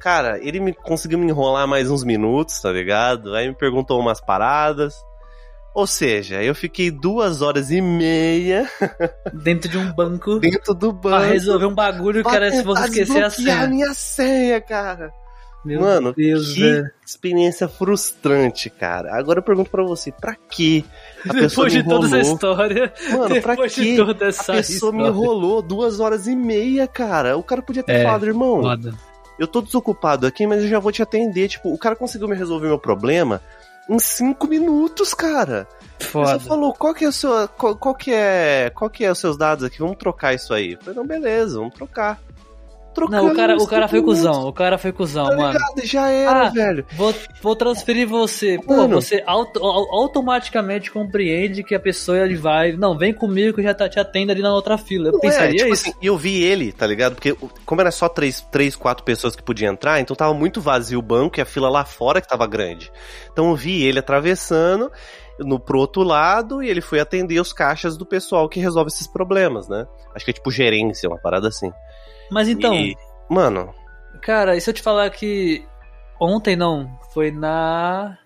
cara, 0.00 0.38
ele 0.42 0.60
me 0.60 0.72
conseguiu 0.72 1.18
me 1.18 1.26
enrolar 1.28 1.66
mais 1.68 1.90
uns 1.90 2.02
minutos, 2.02 2.58
tá 2.60 2.72
ligado? 2.72 3.34
Aí 3.34 3.48
me 3.48 3.54
perguntou 3.54 4.00
umas 4.00 4.20
paradas. 4.20 4.94
Ou 5.74 5.86
seja, 5.86 6.40
eu 6.42 6.54
fiquei 6.54 6.88
duas 6.90 7.42
horas 7.42 7.68
e 7.72 7.80
meia 7.80 8.70
Dentro 9.34 9.68
de 9.68 9.76
um 9.76 9.92
banco 9.92 10.38
dentro 10.38 10.72
do 10.72 10.94
pra 10.94 11.18
banco. 11.18 11.32
resolver 11.32 11.66
um 11.66 11.74
bagulho 11.74 12.22
que 12.22 12.30
pra 12.30 12.36
era 12.36 12.50
se 12.52 12.62
você 12.62 12.84
esquecer 12.84 13.24
a 13.24 13.30
senha. 13.30 13.66
minha 13.66 13.92
senha, 13.92 14.60
cara. 14.60 15.12
Meu 15.64 15.80
Mano, 15.80 16.12
Deus, 16.12 16.52
que 16.52 16.60
velho. 16.60 16.90
experiência 17.06 17.66
frustrante, 17.66 18.68
cara. 18.68 19.16
Agora 19.16 19.38
eu 19.38 19.42
pergunto 19.42 19.70
pra 19.70 19.82
você, 19.82 20.12
pra 20.12 20.34
quê? 20.34 20.84
A 21.28 21.32
pessoa 21.32 21.66
Depois 21.68 21.74
me 21.74 21.82
de 21.82 21.88
toda 21.88 22.06
essa 22.06 22.16
enrolou. 22.18 22.34
história, 22.34 22.92
Mano, 23.10 23.42
pra 23.42 23.56
toda 23.56 23.66
A 23.66 24.14
pessoa 24.26 24.54
me 24.56 24.60
história. 24.60 25.06
enrolou 25.08 25.62
duas 25.62 26.00
horas 26.00 26.26
e 26.26 26.36
meia, 26.36 26.86
cara. 26.86 27.36
O 27.38 27.42
cara 27.42 27.62
podia 27.62 27.82
ter 27.82 27.92
É, 27.92 28.02
falado, 28.04 28.26
irmão, 28.26 28.60
Foda. 28.62 28.94
eu 29.38 29.46
tô 29.46 29.62
desocupado 29.62 30.26
aqui, 30.26 30.46
mas 30.46 30.62
eu 30.62 30.68
já 30.68 30.78
vou 30.78 30.92
te 30.92 31.02
atender. 31.02 31.48
Tipo, 31.48 31.72
o 31.72 31.78
cara 31.78 31.96
conseguiu 31.96 32.28
me 32.28 32.36
resolver 32.36 32.68
meu 32.68 32.78
problema 32.78 33.40
em 33.88 33.98
cinco 33.98 34.46
minutos, 34.46 35.14
cara. 35.14 35.66
Foda. 35.98 36.32
só 36.32 36.40
falou, 36.40 36.74
qual 36.74 36.92
que 36.92 37.04
é 37.04 37.08
o 37.08 37.12
seu. 37.12 37.48
Qual, 37.48 37.74
qual 37.76 37.94
que 37.94 38.12
é. 38.12 38.70
Qual 38.74 38.90
que 38.90 39.04
é 39.04 39.10
os 39.10 39.18
seus 39.18 39.36
dados 39.38 39.64
aqui? 39.64 39.78
Vamos 39.78 39.96
trocar 39.96 40.34
isso 40.34 40.52
aí. 40.52 40.72
Eu 40.72 40.78
falei, 40.80 40.94
não, 40.94 41.06
beleza, 41.06 41.58
vamos 41.58 41.72
trocar. 41.74 42.20
Trocamos 42.94 43.24
Não, 43.26 43.32
o 43.32 43.36
cara, 43.36 43.56
o 43.56 43.66
cara 43.66 43.88
foi 43.88 44.00
cuzão. 44.02 44.46
O 44.46 44.52
cara 44.52 44.78
foi 44.78 44.92
cuzão, 44.92 45.26
Tá 45.28 45.36
mano. 45.36 45.58
Já 45.82 46.08
era, 46.08 46.46
Ah, 46.46 46.48
velho. 46.50 46.86
Vou, 46.92 47.14
vou 47.42 47.56
transferir 47.56 48.06
você. 48.08 48.58
Pô, 48.64 48.76
Mano. 48.76 49.00
você 49.00 49.22
auto- 49.26 49.58
au- 49.62 49.92
automaticamente 49.94 50.90
compreende 50.90 51.62
que 51.64 51.74
a 51.74 51.80
pessoa 51.80 52.18
ele 52.18 52.36
vai. 52.36 52.72
Não, 52.72 52.96
vem 52.96 53.12
comigo 53.12 53.54
que 53.54 53.60
eu 53.60 53.64
já 53.64 53.74
tá, 53.74 53.88
te 53.88 53.98
atendo 53.98 54.30
ali 54.32 54.40
na 54.40 54.54
outra 54.54 54.78
fila. 54.78 55.08
Eu 55.08 55.12
Não 55.12 55.18
é, 55.18 55.22
pensaria 55.22 55.56
tipo 55.56 55.74
isso. 55.74 55.88
assim, 55.88 55.98
e 56.00 56.06
eu 56.06 56.16
vi 56.16 56.42
ele, 56.42 56.72
tá 56.72 56.86
ligado? 56.86 57.14
Porque 57.14 57.36
como 57.66 57.80
era 57.80 57.90
só 57.90 58.08
três, 58.08 58.40
três, 58.50 58.76
quatro 58.76 59.04
pessoas 59.04 59.34
que 59.34 59.42
podiam 59.42 59.72
entrar, 59.72 60.00
então 60.00 60.14
tava 60.14 60.32
muito 60.32 60.60
vazio 60.60 60.98
o 60.98 61.02
banco 61.02 61.38
e 61.38 61.42
a 61.42 61.44
fila 61.44 61.68
lá 61.68 61.84
fora 61.84 62.20
que 62.20 62.28
tava 62.28 62.46
grande. 62.46 62.90
Então 63.32 63.50
eu 63.50 63.56
vi 63.56 63.82
ele 63.84 63.98
atravessando 63.98 64.90
no 65.40 65.58
pro 65.58 65.80
outro 65.80 66.02
lado 66.04 66.62
e 66.62 66.68
ele 66.70 66.80
foi 66.80 67.00
atender 67.00 67.40
os 67.40 67.52
caixas 67.52 67.96
do 67.96 68.06
pessoal 68.06 68.48
que 68.48 68.60
resolve 68.60 68.88
esses 68.88 69.08
problemas, 69.08 69.68
né? 69.68 69.84
Acho 70.14 70.24
que 70.24 70.30
é 70.30 70.34
tipo 70.34 70.50
gerência, 70.50 71.08
uma 71.08 71.18
parada 71.18 71.48
assim. 71.48 71.72
Mas 72.30 72.48
então, 72.48 72.74
E, 72.74 72.94
mano, 73.28 73.74
cara, 74.22 74.56
e 74.56 74.60
se 74.60 74.70
eu 74.70 74.74
te 74.74 74.82
falar 74.82 75.08
que 75.10 75.64
ontem 76.20 76.56
não, 76.56 76.98
foi 77.12 77.30
na 77.30 78.16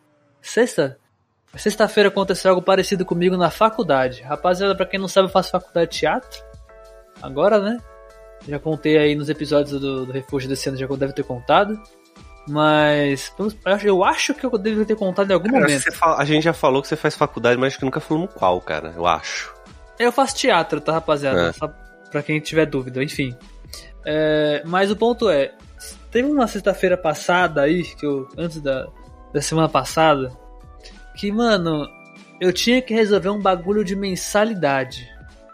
sexta? 0.41 0.99
Sexta-feira 1.57 2.09
aconteceu 2.11 2.51
algo 2.51 2.63
parecido 2.63 3.05
comigo 3.05 3.37
na 3.37 3.51
faculdade. 3.51 4.23
Rapaziada, 4.23 4.75
pra 4.77 4.85
quem 4.87 5.01
não 5.01 5.09
sabe, 5.09 5.29
eu 5.29 5.33
faço 5.33 5.51
faculdade 5.51 5.91
de 5.93 5.99
teatro. 5.99 6.43
Agora, 7.23 7.59
né? 7.59 7.79
Já 8.47 8.59
contei 8.59 8.97
aí 8.99 9.15
nos 9.15 9.29
episódios 9.29 9.81
do, 9.81 10.07
do 10.07 10.13
Refúgio 10.13 10.49
desse 10.49 10.69
ano, 10.69 10.79
já 10.79 10.87
deve 10.87 11.13
ter 11.13 11.25
contado. 11.25 11.81
Mas 12.47 13.33
eu 13.85 14.05
acho- 14.05 14.35
que 14.35 14.45
eu 14.47 14.51
deveria 14.57 14.87
ter 14.87 14.97
contado 14.97 15.31
em 15.31 15.35
algum 15.35 15.49
cara, 15.51 15.61
momento. 15.63 15.93
fala- 15.93 16.19
a 16.21 16.25
gente 16.25 16.45
já 16.45 16.53
falou 16.53 16.81
que 16.81 16.89
você 16.89 16.97
faz 16.97 17.15
faculdade, 17.17 17.59
mas 17.59 17.69
acho 17.69 17.79
que 17.79 17.85
nunca 17.85 18.01
falamos 18.01 18.31
qual, 18.35 18.61
cara, 18.61 18.93
eu 18.97 19.07
acho. 19.07 19.53
Eu 19.99 20.13
faço 20.13 20.37
teatro, 20.37 20.81
tá, 20.81 20.93
rapaziada? 20.93 21.49
É. 21.49 21.53
Só 21.53 21.69
pra 22.11 22.23
quem 22.23 22.41
tiver 22.41 22.67
dúvida, 22.67 23.03
enfim. 23.03 23.37
É, 24.11 24.63
mas 24.65 24.91
o 24.91 24.97
ponto 24.97 25.29
é, 25.29 25.53
teve 26.11 26.27
uma 26.27 26.47
sexta-feira 26.47 26.97
passada 26.97 27.61
aí, 27.61 27.83
que 27.83 28.07
eu, 28.07 28.27
antes 28.39 28.59
da, 28.59 28.89
da 29.35 29.43
semana 29.43 29.69
passada, 29.69 30.33
que, 31.15 31.31
mano, 31.31 31.87
eu 32.41 32.51
tinha 32.51 32.81
que 32.81 32.95
resolver 32.95 33.29
um 33.29 33.43
bagulho 33.43 33.85
de 33.85 33.95
mensalidade. 33.95 35.07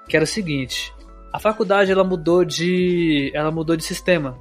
Que 0.08 0.16
era 0.16 0.22
o 0.24 0.28
seguinte, 0.28 0.94
a 1.32 1.40
faculdade 1.40 1.90
ela 1.90 2.04
mudou 2.04 2.44
de. 2.44 3.32
Ela 3.34 3.50
mudou 3.50 3.74
de 3.74 3.82
sistema. 3.82 4.38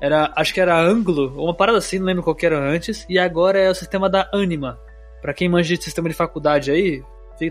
Era, 0.00 0.32
acho 0.34 0.52
que 0.52 0.60
era 0.60 0.76
Anglo, 0.76 1.32
uma 1.40 1.54
parada 1.54 1.78
assim, 1.78 2.00
não 2.00 2.06
lembro 2.06 2.24
qual 2.24 2.36
era 2.42 2.58
antes, 2.58 3.06
e 3.08 3.16
agora 3.16 3.60
é 3.60 3.70
o 3.70 3.74
sistema 3.74 4.10
da 4.10 4.28
Anima. 4.34 4.80
Pra 5.20 5.32
quem 5.32 5.48
manja 5.48 5.76
de 5.76 5.84
sistema 5.84 6.08
de 6.08 6.16
faculdade 6.16 6.72
aí, 6.72 7.04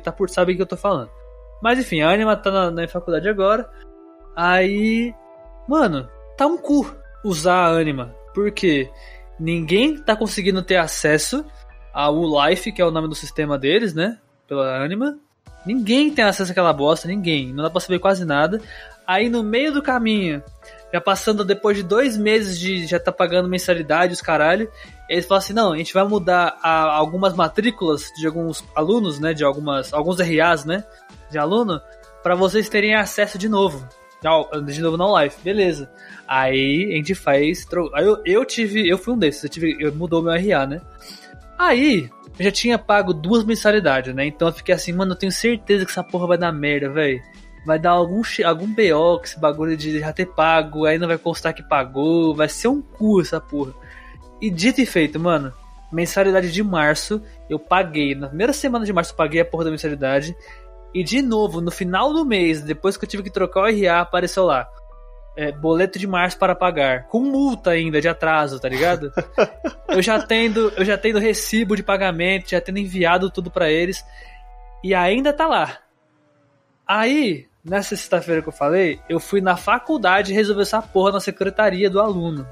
tá 0.04 0.12
por 0.12 0.30
saber 0.30 0.54
o 0.54 0.56
que 0.58 0.62
eu 0.62 0.68
tô 0.68 0.76
falando. 0.76 1.10
Mas 1.64 1.80
enfim, 1.80 2.02
a 2.02 2.10
Anima 2.10 2.36
tá 2.36 2.52
na, 2.52 2.70
na 2.70 2.88
faculdade 2.90 3.30
agora. 3.30 3.70
Aí. 4.36 5.14
Mano, 5.68 6.08
tá 6.38 6.46
um 6.46 6.58
cu 6.58 6.92
usar 7.24 7.68
a 7.68 7.78
Anima. 7.78 8.14
Porque 8.34 8.90
ninguém 9.40 9.98
tá 9.98 10.16
conseguindo 10.16 10.62
ter 10.62 10.78
acesso 10.78 11.46
ao 11.94 12.16
Life, 12.48 12.72
que 12.72 12.82
é 12.82 12.86
o 12.86 12.92
nome 12.92 13.08
do 13.08 13.16
sistema 13.16 13.58
deles, 13.58 13.94
né? 13.94 14.18
Pela 14.48 14.84
Anima. 14.84 15.18
Ninguém 15.66 16.12
tem 16.14 16.26
acesso 16.26 16.52
àquela 16.52 16.74
bosta, 16.74 17.08
ninguém. 17.08 17.54
Não 17.54 17.64
dá 17.64 17.70
pra 17.70 17.80
saber 17.80 18.00
quase 18.00 18.26
nada. 18.26 18.60
Aí 19.06 19.30
no 19.30 19.44
meio 19.44 19.72
do 19.74 19.82
caminho, 19.82 20.42
já 20.92 21.02
passando 21.02 21.44
depois 21.44 21.78
de 21.78 21.84
dois 21.84 22.18
meses 22.18 22.58
de 22.60 22.86
já 22.88 23.00
tá 23.00 23.12
pagando 23.12 23.50
mensalidade, 23.50 24.14
os 24.14 24.22
caralho, 24.22 24.72
eles 25.10 25.26
falam 25.26 25.40
assim: 25.40 25.54
não, 25.54 25.74
a 25.74 25.78
gente 25.78 25.94
vai 25.94 26.04
mudar 26.04 26.58
a- 26.64 26.94
algumas 26.96 27.36
matrículas 27.36 28.06
de 28.18 28.26
alguns 28.26 28.64
alunos, 28.74 29.20
né? 29.20 29.34
De 29.34 29.44
algumas. 29.44 29.94
alguns 29.94 30.20
RAs, 30.20 30.66
né? 30.66 30.84
De 31.30 31.38
aluno, 31.38 31.80
para 32.24 32.36
vocês 32.36 32.70
terem 32.70 32.96
acesso 32.96 33.38
de 33.38 33.50
novo. 33.50 33.88
Ao- 34.24 34.50
De 34.62 34.82
novo 34.82 34.98
na 34.98 35.08
live, 35.08 35.36
beleza. 35.44 35.90
Aí 36.28 36.92
a 36.94 36.96
gente 36.98 37.16
faz. 37.16 37.66
Aí 37.94 38.06
eu, 38.06 38.22
eu 38.26 38.46
tive. 38.46 38.88
Eu 38.88 38.98
fui 38.98 39.14
um 39.14 39.18
desses, 39.18 39.44
eu 39.44 39.50
tive. 39.50 39.76
Eu 39.80 39.94
mudou 39.94 40.22
meu 40.22 40.32
RA, 40.34 40.66
né? 40.66 40.82
Aí, 41.58 42.10
eu 42.40 42.46
já 42.46 42.52
tinha 42.52 42.78
pago 42.78 43.14
duas 43.14 43.44
mensalidades, 43.44 44.14
né? 44.16 44.26
Então 44.26 44.48
eu 44.48 44.54
fiquei 44.54 44.74
assim, 44.74 44.92
mano, 44.94 45.12
eu 45.14 45.18
tenho 45.18 45.32
certeza 45.32 45.86
que 45.86 45.92
essa 45.92 46.04
porra 46.04 46.28
vai 46.28 46.38
dar 46.38 46.52
merda, 46.52 46.90
velho. 46.90 47.22
Vai 47.66 47.78
dar 47.78 47.92
algum, 47.92 48.22
algum 48.44 48.66
BO 48.68 49.20
com 49.20 49.24
esse 49.24 49.40
bagulho 49.40 49.78
de 49.78 50.00
já 50.00 50.12
ter 50.12 50.26
pago, 50.26 50.86
aí 50.86 50.98
não 50.98 51.08
vai 51.08 51.20
constar 51.20 51.54
que 51.54 51.62
pagou, 51.62 52.34
vai 52.34 52.50
ser 52.50 52.68
um 52.70 52.82
cu 52.82 53.22
essa 53.22 53.40
porra. 53.40 53.74
E 54.42 54.50
dito 54.50 54.82
e 54.82 54.86
feito, 54.88 55.20
mano, 55.20 55.54
mensalidade 55.92 56.52
de 56.52 56.64
março, 56.64 57.22
eu 57.48 57.60
paguei. 57.60 58.16
Na 58.16 58.28
primeira 58.28 58.54
semana 58.54 58.84
de 58.86 58.92
março 58.92 59.12
eu 59.14 59.16
paguei 59.18 59.42
a 59.42 59.46
porra 59.46 59.66
da 59.66 59.70
mensalidade. 59.72 60.36
E 60.94 61.04
de 61.04 61.22
novo, 61.22 61.62
no 61.62 61.72
final 61.72 62.14
do 62.14 62.26
mês, 62.26 62.62
depois 62.62 62.98
que 62.98 63.06
eu 63.06 63.10
tive 63.10 63.24
que 63.24 63.30
trocar 63.30 63.62
o 63.62 63.66
RA, 63.66 64.02
apareceu 64.02 64.44
lá. 64.46 64.68
é, 65.36 65.52
boleto 65.52 65.98
de 65.98 66.08
março 66.08 66.38
para 66.38 66.56
pagar. 66.56 67.08
Com 67.08 67.22
multa 67.22 67.72
ainda 67.72 68.02
de 68.02 68.08
atraso, 68.08 68.60
tá 68.60 68.68
ligado? 68.68 69.12
eu 69.88 70.02
já 70.02 70.22
tendo, 70.22 70.72
eu 70.76 70.84
já 70.84 70.98
tendo 70.98 71.20
recibo 71.20 71.76
de 71.76 71.84
pagamento, 71.84 72.50
já 72.50 72.60
tendo 72.60 72.80
enviado 72.80 73.30
tudo 73.30 73.50
pra 73.50 73.70
eles. 73.70 74.04
E 74.84 74.94
ainda 74.94 75.32
tá 75.32 75.48
lá. 75.48 75.78
Aí, 76.86 77.48
nessa 77.64 77.96
sexta-feira 77.96 78.42
que 78.42 78.50
eu 78.50 78.54
falei, 78.54 79.00
eu 79.08 79.20
fui 79.20 79.40
na 79.40 79.56
faculdade 79.56 80.34
resolver 80.34 80.64
essa 80.64 80.82
porra 80.82 81.14
na 81.14 81.20
secretaria 81.20 81.90
do 81.90 82.02
aluno. 82.02 82.46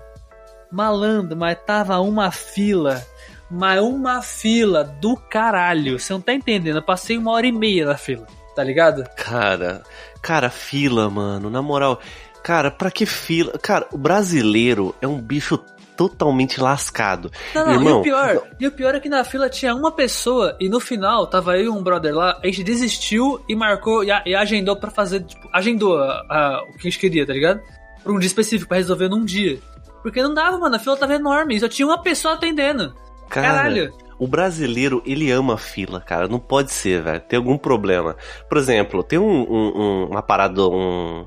Malandro, 0.72 1.36
mas 1.36 1.58
tava 1.66 2.00
uma 2.00 2.32
fila. 2.32 3.04
Mas 3.50 3.82
uma 3.82 4.22
fila 4.22 4.84
do 4.84 5.16
caralho. 5.16 6.00
Você 6.00 6.14
não 6.14 6.22
tá 6.22 6.34
entendendo? 6.34 6.78
Eu 6.78 6.84
passei 6.84 7.18
uma 7.18 7.32
hora 7.32 7.48
e 7.48 7.52
meia 7.52 7.86
na 7.86 7.98
fila, 7.98 8.28
tá 8.56 8.64
ligado? 8.64 9.04
Cara, 9.16 9.82
cara, 10.22 10.50
fila, 10.50 11.10
mano, 11.10 11.50
na 11.50 11.62
moral. 11.62 12.00
Cara, 12.44 12.70
pra 12.72 12.92
que 12.92 13.06
fila? 13.06 13.54
Cara, 13.58 13.88
o 13.92 13.98
brasileiro 13.98 14.96
é 15.02 15.08
um 15.08 15.20
bicho 15.20 15.60
totalmente 15.98 16.62
lascado. 16.62 17.30
Não, 17.54 17.66
não, 17.66 17.74
Irmão, 17.74 17.98
e 17.98 18.00
o 18.00 18.04
pior, 18.04 18.42
e 18.62 18.68
o 18.68 18.72
pior 18.72 18.96
é 18.96 19.00
que 19.02 19.10
na 19.10 19.24
fila 19.26 19.50
tinha 19.50 19.76
uma 19.76 19.92
pessoa 19.92 20.56
e 20.60 20.70
no 20.70 20.80
final 20.80 21.28
tava 21.28 21.58
eu 21.58 21.66
e 21.66 21.70
um 21.70 21.84
brother 21.84 22.16
lá, 22.16 22.40
a 22.42 22.46
gente 22.46 22.64
desistiu 22.64 23.44
e 23.50 23.56
marcou 23.56 24.02
e, 24.04 24.10
a- 24.12 24.24
e 24.26 24.34
agendou 24.34 24.78
pra 24.78 24.90
fazer, 24.90 25.22
tipo, 25.26 25.50
agendou 25.52 25.98
a- 25.98 26.24
a- 26.30 26.64
o 26.70 26.74
que 26.74 26.88
a 26.88 26.90
gente 26.90 27.00
queria, 27.00 27.26
tá 27.28 27.34
ligado? 27.34 27.60
Pra 28.02 28.14
um 28.14 28.20
dia 28.20 28.28
específico, 28.28 28.70
pra 28.70 28.78
resolver 28.78 29.10
num 29.10 29.26
dia. 29.26 29.60
Porque 30.02 30.24
não 30.24 30.34
dava, 30.34 30.58
mano, 30.58 30.78
a 30.78 30.80
fila 30.80 30.96
tava 30.96 31.16
enorme 31.16 31.56
e 31.56 31.60
só 31.60 31.68
tinha 31.68 31.86
uma 31.86 32.02
pessoa 32.02 32.36
atendendo. 32.36 32.96
Cara, 33.30 33.48
Caralho. 33.48 33.94
o 34.18 34.28
brasileiro, 34.28 35.02
ele 35.06 35.32
ama 35.32 35.58
fila, 35.58 36.00
cara. 36.02 36.28
Não 36.28 36.40
pode 36.40 36.72
ser, 36.72 37.02
velho. 37.02 37.20
Tem 37.22 37.38
algum 37.38 37.58
problema. 37.58 38.16
Por 38.50 38.58
exemplo, 38.58 39.04
tem 39.04 39.18
um, 39.20 39.42
um- 39.42 39.74
um- 39.76 40.06
uma 40.08 40.22
parada, 40.22 40.68
um, 40.68 41.26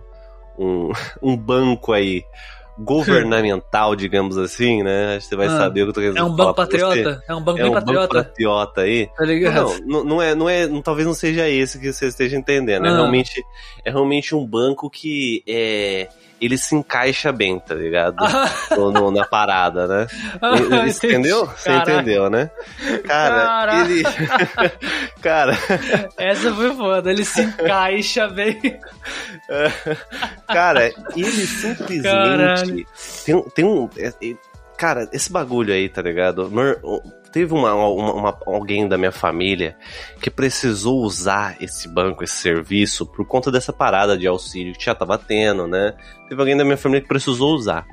um, 0.59 0.91
um 1.23 1.37
banco 1.37 1.93
aí 1.93 2.23
governamental, 2.79 3.95
digamos 3.97 4.37
assim, 4.39 4.83
né? 4.83 5.17
Acho 5.17 5.21
que 5.21 5.31
você 5.31 5.37
vai 5.37 5.47
Ah, 5.47 5.59
saber 5.59 5.83
o 5.83 5.85
que 5.85 5.91
eu 5.91 5.95
tô 5.95 6.01
querendo 6.01 6.19
É 6.19 6.23
um 6.23 6.35
banco 6.35 6.55
pra 6.55 6.65
você. 6.65 6.71
patriota? 6.79 7.23
É 7.29 7.35
um 7.35 7.43
banco 7.43 7.59
É 7.61 7.65
um 7.65 7.69
banco 7.71 7.81
patriota, 7.87 8.25
patriota 8.25 8.81
aí. 8.83 9.09
tá 9.17 9.25
ligado? 9.25 9.81
Não, 9.87 10.05
não, 10.05 10.23
é, 10.23 10.35
não 10.35 10.49
é, 10.49 10.67
não- 10.67 10.83
talvez 10.83 11.07
não 11.07 11.15
seja 11.15 11.49
esse 11.49 11.79
que 11.79 11.93
você 11.93 12.07
esteja 12.07 12.37
entendendo. 12.37 12.87
É 12.87 12.89
Ah. 12.89 12.95
realmente, 12.95 13.43
é 13.85 13.91
realmente 13.91 14.35
um 14.35 14.47
banco 14.47 14.89
que 14.91 15.43
é, 15.49 16.09
ele 16.45 16.59
se 16.59 16.75
encaixa 16.75 17.31
bem, 17.33 17.59
tá 17.61 17.75
ligado? 17.75 18.17
No- 18.77 18.91
no- 18.91 19.11
na 19.11 19.25
parada, 19.27 19.87
né? 19.87 20.07
Ah, 20.41 20.57
Ele- 20.57 20.67
entendi. 20.91 21.07
entendeu? 21.07 21.47
Você 21.47 21.71
entendeu, 21.73 22.29
né? 22.31 22.51
Cara, 23.07 23.35
Caraca. 23.47 23.91
ele. 23.91 24.03
cara, 25.23 25.59
Essa 26.19 26.53
foi 26.55 26.75
foda, 26.75 27.11
ele 27.11 27.25
se 27.25 27.43
encaixa 27.43 28.29
bem. 28.29 28.61
cara, 30.47 30.91
ele 31.17 31.31
simplesmente. 31.47 32.03
Caralho. 32.03 32.87
Tem, 33.25 33.35
um- 33.35 33.43
tem 33.43 33.65
um. 33.65 33.89
é- 33.97 34.09
é- 34.09 34.35
cara, 34.77 35.09
esse 35.13 35.31
bagulho 35.31 35.73
aí, 35.73 35.89
tá 35.89 36.03
ligado? 36.03 36.51
Teve 37.33 37.55
uma, 37.55 37.75
uma- 37.75 38.13
uma- 38.13 38.39
alguém 38.47 38.87
da 38.87 38.99
minha 38.99 39.11
família 39.13 39.77
que 40.21 40.31
precisou 40.31 41.01
usar 41.01 41.57
esse 41.61 41.89
banco, 41.89 42.23
esse 42.23 42.35
serviço, 42.35 43.07
por 43.07 43.27
conta 43.27 43.51
dessa 43.51 43.73
parada 43.73 44.17
de 44.19 44.27
auxílio 44.27 44.75
que 44.75 44.85
já 44.85 44.95
tava 44.95 45.17
tendo, 45.17 45.67
né? 45.67 45.95
Teve 46.29 46.41
alguém 46.41 46.57
da 46.57 46.65
minha 46.65 46.77
família 46.77 47.01
que 47.01 47.09
precisou 47.09 47.55
usar. 47.55 47.87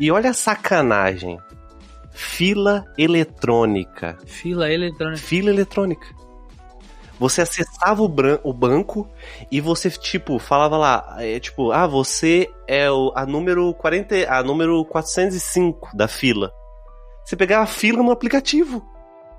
E 0.00 0.10
olha 0.10 0.30
a 0.30 0.34
sacanagem. 0.34 1.38
Fila 2.10 2.86
eletrônica. 2.96 4.16
Fila 4.24 4.72
eletrônica. 4.72 5.18
Fila 5.20 5.50
eletrônica. 5.50 6.06
Você 7.18 7.42
acessava 7.42 8.02
o, 8.02 8.14
o 8.42 8.52
banco 8.52 9.08
e 9.50 9.60
você, 9.60 9.90
tipo, 9.90 10.38
falava 10.38 10.76
lá, 10.76 11.16
é, 11.18 11.38
tipo, 11.40 11.70
ah, 11.72 11.86
você 11.86 12.48
é 12.66 12.90
o, 12.90 13.10
a 13.14 13.24
número 13.26 13.72
40, 13.74 14.30
a 14.30 14.42
número 14.42 14.84
405 14.84 15.96
da 15.96 16.08
fila. 16.08 16.50
Você 17.26 17.36
pegava 17.36 17.64
a 17.64 17.66
fila 17.66 18.02
no 18.02 18.10
aplicativo. 18.12 18.82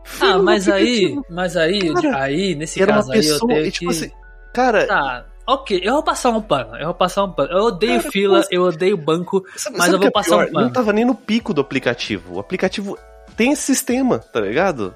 Fila 0.04 0.36
Ah, 0.36 0.38
mas 0.40 0.68
aí, 0.70 1.06
aplicativo. 1.06 1.26
mas 1.30 1.58
aí, 1.58 1.94
Cara, 1.94 2.24
aí, 2.24 2.56
nesse 2.56 2.82
era 2.82 2.92
uma 2.92 2.98
caso 2.98 3.12
aí, 3.14 3.18
eu 3.18 3.24
pessoa, 3.24 3.54
tenho 3.54 3.66
e, 3.66 3.72
tipo 3.72 3.92
que... 3.92 3.98
assim, 3.98 4.12
cara, 4.54 4.86
Tá, 4.88 5.26
ok, 5.48 5.82
eu 5.84 5.94
vou 5.94 6.04
passar 6.04 6.30
um 6.30 6.42
pano, 6.42 6.76
eu 6.78 6.86
vou 6.86 6.94
passar 6.94 7.24
um 7.24 7.32
pano. 7.32 7.52
Eu 7.52 7.64
odeio 7.66 8.00
Cara, 8.00 8.12
fila, 8.12 8.44
eu 8.52 8.64
odeio 8.64 8.98
banco, 8.98 9.44
sabe, 9.56 9.78
mas 9.78 9.86
sabe 9.86 9.96
eu 9.96 10.00
vou 10.00 10.08
é 10.08 10.12
passar 10.12 10.36
um 10.36 10.40
pior? 10.40 10.52
pano. 10.52 10.66
Não 10.66 10.74
tava 10.74 10.94
nem 10.94 11.06
no 11.06 11.16
pico 11.16 11.54
do 11.54 11.62
aplicativo. 11.62 12.36
O 12.36 12.40
aplicativo 12.40 12.98
tem 13.36 13.52
esse 13.54 13.64
sistema, 13.64 14.20
tá 14.20 14.40
ligado? 14.42 14.94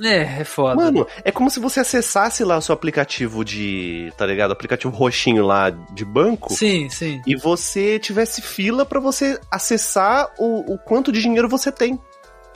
É, 0.00 0.40
é 0.40 0.44
foda. 0.44 0.76
Mano, 0.76 1.06
é 1.24 1.30
como 1.30 1.50
se 1.50 1.60
você 1.60 1.80
acessasse 1.80 2.42
lá 2.42 2.58
o 2.58 2.62
seu 2.62 2.72
aplicativo 2.72 3.44
de. 3.44 4.12
Tá 4.16 4.26
ligado? 4.26 4.50
O 4.50 4.52
aplicativo 4.54 4.92
roxinho 4.94 5.44
lá 5.44 5.70
de 5.70 6.04
banco. 6.04 6.52
Sim, 6.52 6.88
sim. 6.88 7.22
E 7.26 7.36
você 7.36 7.98
tivesse 7.98 8.42
fila 8.42 8.84
pra 8.84 8.98
você 8.98 9.38
acessar 9.50 10.28
o, 10.38 10.74
o 10.74 10.78
quanto 10.78 11.12
de 11.12 11.20
dinheiro 11.20 11.48
você 11.48 11.70
tem. 11.70 11.98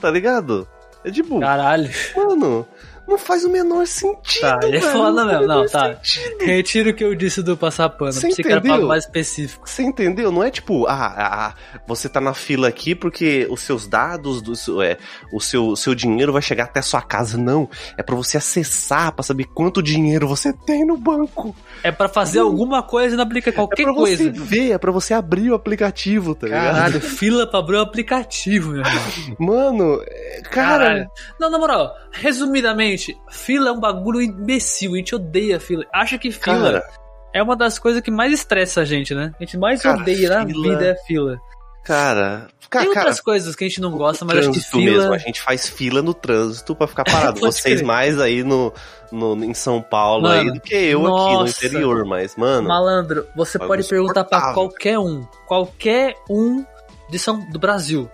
Tá 0.01 0.11
ligado? 0.11 0.69
É 1.05 1.11
tipo, 1.11 1.39
Caralho. 1.41 1.91
mano, 2.17 2.67
não 3.09 3.19
faz 3.19 3.45
o 3.45 3.49
menor 3.51 3.87
sentido. 3.87 4.43
Tá, 4.43 4.61
aí 4.63 4.77
é 4.77 4.81
foda 4.81 5.25
mesmo. 5.25 5.47
Não, 5.47 5.67
tá. 5.67 5.95
sentido. 6.03 6.45
Retiro 6.45 6.91
o 6.91 6.95
que 6.95 7.03
eu 7.03 7.15
disse 7.15 7.43
do 7.43 7.57
passar 7.57 7.89
pano. 7.89 8.13
Você 8.13 8.29
era 8.45 8.59
entendeu? 8.59 8.87
mais 8.87 9.05
específico. 9.05 9.69
Você 9.69 9.83
entendeu? 9.83 10.31
Não 10.31 10.43
é 10.45 10.51
tipo, 10.51 10.87
ah, 10.87 11.15
ah, 11.17 11.47
ah, 11.49 11.55
você 11.87 12.09
tá 12.09 12.21
na 12.21 12.35
fila 12.35 12.69
aqui 12.69 12.95
porque 12.95 13.47
os 13.51 13.61
seus 13.61 13.87
dados, 13.87 14.43
do, 14.43 14.55
seu- 14.55 14.83
é, 14.83 14.97
o 15.33 15.41
seu, 15.41 15.75
seu 15.75 15.95
dinheiro 15.95 16.33
vai 16.33 16.43
chegar 16.43 16.65
até 16.65 16.81
a 16.81 16.83
sua 16.83 17.01
casa. 17.03 17.39
Não. 17.39 17.69
É 17.97 18.03
pra 18.03 18.15
você 18.15 18.37
acessar, 18.37 19.13
pra 19.13 19.23
saber 19.23 19.45
quanto 19.47 19.83
dinheiro 19.83 20.29
você 20.29 20.53
tem 20.53 20.85
no 20.87 20.97
banco. 20.97 21.55
É 21.83 21.91
pra 21.91 22.09
fazer 22.09 22.41
alguma 22.41 22.83
coisa 22.83 23.17
no 23.17 23.23
aplicativo, 23.23 23.55
É 23.55 23.57
qualquer 23.57 23.85
pra 23.85 23.95
coisa. 23.95 24.17
você 24.25 24.31
ver, 24.31 24.73
é 24.73 24.79
pra 24.79 24.93
você 24.93 25.15
abrir 25.15 25.51
o 25.51 25.55
aplicativo, 25.55 26.35
tá 26.35 26.47
ligado? 26.47 26.75
Caralho, 26.75 27.01
fila 27.01 27.47
pra 27.47 27.61
abrir 27.61 27.77
o 27.77 27.81
aplicativo, 27.81 28.73
meu 28.73 28.83
irmão. 28.83 29.37
Mano, 29.39 30.03
é, 30.07 30.18
cara. 30.63 30.85
Caralho. 30.85 31.11
Não, 31.41 31.51
na 31.51 31.59
moral, 31.59 31.95
resumidamente, 32.13 33.17
fila 33.31 33.71
é 33.71 33.73
um 33.73 33.81
bagulho 33.81 34.21
imbecil. 34.23 34.95
A 34.95 34.97
gente 34.97 35.15
odeia 35.15 35.59
fila. 35.61 35.85
Acha 35.93 36.19
que 36.19 36.31
fila 36.31 36.57
Cara, 36.61 36.85
é 37.33 37.43
uma 37.43 37.57
das 37.57 37.79
coisas 37.79 38.01
que 38.01 38.11
mais 38.11 38.33
estressa 38.33 38.81
a 38.81 38.85
gente, 38.85 39.15
né? 39.15 39.33
A 39.39 39.43
gente 39.45 39.57
mais 39.59 39.83
Cara, 39.83 39.99
odeia 40.01 40.29
na 40.31 40.47
fila- 40.47 40.69
vida 40.79 40.87
é 40.91 40.97
fila. 41.07 41.39
cara. 41.85 42.49
Tem 42.71 42.81
Cara, 42.83 42.89
outras 42.99 43.19
coisas 43.19 43.57
que 43.57 43.65
a 43.65 43.69
gente 43.69 43.81
não 43.81 43.93
gosta, 43.93 44.27
mas 44.27 44.41
acho 44.41 44.53
que 44.53 44.61
fila. 44.61 44.85
mesmo. 44.85 45.15
A 45.15 45.19
gente 45.19 45.41
faz 45.41 45.67
fila 45.71 46.03
no 46.03 46.13
trânsito 46.13 46.77
pra 46.77 46.87
ficar 46.87 47.03
parado. 47.05 47.41
Vocês 47.41 47.77
crer. 47.77 47.83
mais 47.87 48.21
aí 48.21 48.45
no, 48.45 48.75
no, 49.11 49.43
em 49.43 49.55
São 49.55 49.81
Paulo 49.81 50.25
Mano, 50.25 50.39
aí 50.43 50.53
do 50.53 50.61
que 50.61 50.75
eu 50.75 51.01
aqui 51.01 51.09
no 51.33 51.41
nossa. 51.41 51.67
interior, 51.67 52.05
mas, 52.05 52.37
mano. 52.37 52.69
Malandro, 52.69 53.27
você 53.35 53.59
pode 53.59 53.89
perguntar 53.89 54.23
pra 54.25 54.37
insuportável. 54.37 54.55
qualquer 54.69 54.99
um. 54.99 55.27
Qualquer 55.47 56.15
um 56.29 56.63
de 57.09 57.19
São, 57.19 57.41
do 57.51 57.59
Brasil. 57.59 58.11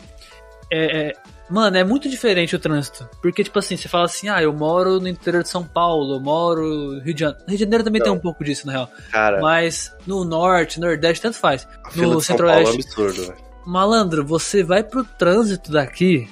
É, 0.73 1.09
é, 1.09 1.13
mano, 1.51 1.77
é 1.77 1.85
muito 1.85 2.09
diferente 2.09 2.57
o 2.57 2.59
trânsito. 2.59 3.09
Porque, 3.21 3.45
tipo 3.45 3.59
assim, 3.59 3.77
você 3.77 3.89
fala 3.89 4.05
assim, 4.05 4.29
ah, 4.29 4.43
eu 4.43 4.53
moro 4.53 5.01
no 5.01 5.09
interior 5.09 5.43
de 5.43 5.49
São 5.49 5.65
Paulo, 5.65 6.15
eu 6.17 6.21
moro 6.21 6.63
no 6.63 7.01
Rio 7.01 7.15
de 7.15 7.21
Janeiro. 7.21 7.45
Rio 7.47 7.57
de 7.57 7.65
Janeiro 7.65 7.85
também 7.85 7.99
Não. 8.01 8.05
tem 8.05 8.13
um 8.15 8.21
pouco 8.21 8.45
disso, 8.45 8.67
na 8.67 8.73
real. 8.73 8.91
Cara, 9.11 9.41
Mas 9.41 9.93
no 10.07 10.25
norte, 10.25 10.81
nordeste, 10.81 11.23
tanto 11.23 11.37
faz. 11.37 11.67
a 11.85 11.97
no 11.97 12.19
é 12.19 12.23
centro-oeste. 12.23 12.75
absurdo, 12.75 13.23
velho. 13.27 13.45
Malandro, 13.67 14.25
você 14.25 14.63
vai 14.63 14.83
pro 14.83 15.05
trânsito 15.05 15.73
daqui. 15.73 16.29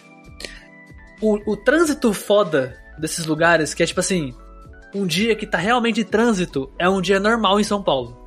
O, 1.21 1.52
o 1.52 1.57
trânsito 1.57 2.12
foda 2.12 2.76
desses 2.99 3.25
lugares, 3.26 3.73
que 3.75 3.83
é 3.83 3.87
tipo 3.87 4.00
assim, 4.00 4.35
um 4.95 5.07
dia 5.07 5.35
que 5.35 5.47
tá 5.47 5.59
realmente 5.59 6.04
trânsito, 6.04 6.71
é 6.78 6.88
um 6.88 7.00
dia 7.00 7.19
normal 7.19 7.59
em 7.59 7.64
São 7.64 7.83
Paulo. 7.83 8.21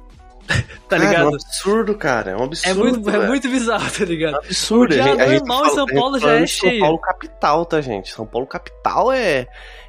tá 0.88 0.98
Cara, 0.98 1.04
É 1.04 1.08
ligado? 1.08 1.26
um 1.32 1.36
absurdo, 1.36 1.96
cara. 1.96 2.32
É 2.32 2.36
um 2.38 2.44
absurdo. 2.44 2.80
É 2.88 2.92
muito, 2.92 3.10
é 3.10 3.28
muito 3.28 3.50
bizarro, 3.50 3.90
tá 3.92 4.06
ligado? 4.06 4.34
É 4.34 4.38
um 4.38 4.40
absurdo. 4.42 4.94
Dia 4.94 5.04
A 5.04 5.08
gente, 5.08 5.22
a 5.22 5.28
gente 5.28 5.40
normal 5.48 5.66
em 5.66 5.70
São 5.76 5.86
Paulo 5.88 6.20
já 6.20 6.30
é 6.34 6.42
de 6.44 6.48
São 6.52 6.70
cheio. 6.70 6.80
Paulo 6.82 7.00
capital, 7.00 7.66
tá, 7.66 7.82
gente? 7.82 8.12
São 8.14 8.26
Paulo 8.26 8.48
capital 8.48 9.12
é. 9.12 9.48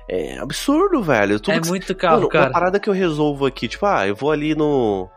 É 0.08 0.38
absurdo, 0.38 1.02
velho. 1.02 1.40
Tudo 1.40 1.56
é 1.56 1.60
que- 1.60 1.68
muito 1.68 1.94
carro, 1.94 2.16
Mano, 2.18 2.28
cara. 2.28 2.44
uma 2.46 2.52
parada 2.52 2.78
que 2.78 2.88
eu 2.88 2.94
resolvo 2.94 3.44
aqui, 3.44 3.66
tipo, 3.66 3.84
ah, 3.86 4.06
eu 4.06 4.14
vou 4.14 4.30
ali 4.30 4.54
no, 4.54 5.08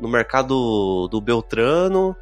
no 0.00 0.08
mercado 0.08 1.06
do 1.08 1.20
Beltrano. 1.20 2.16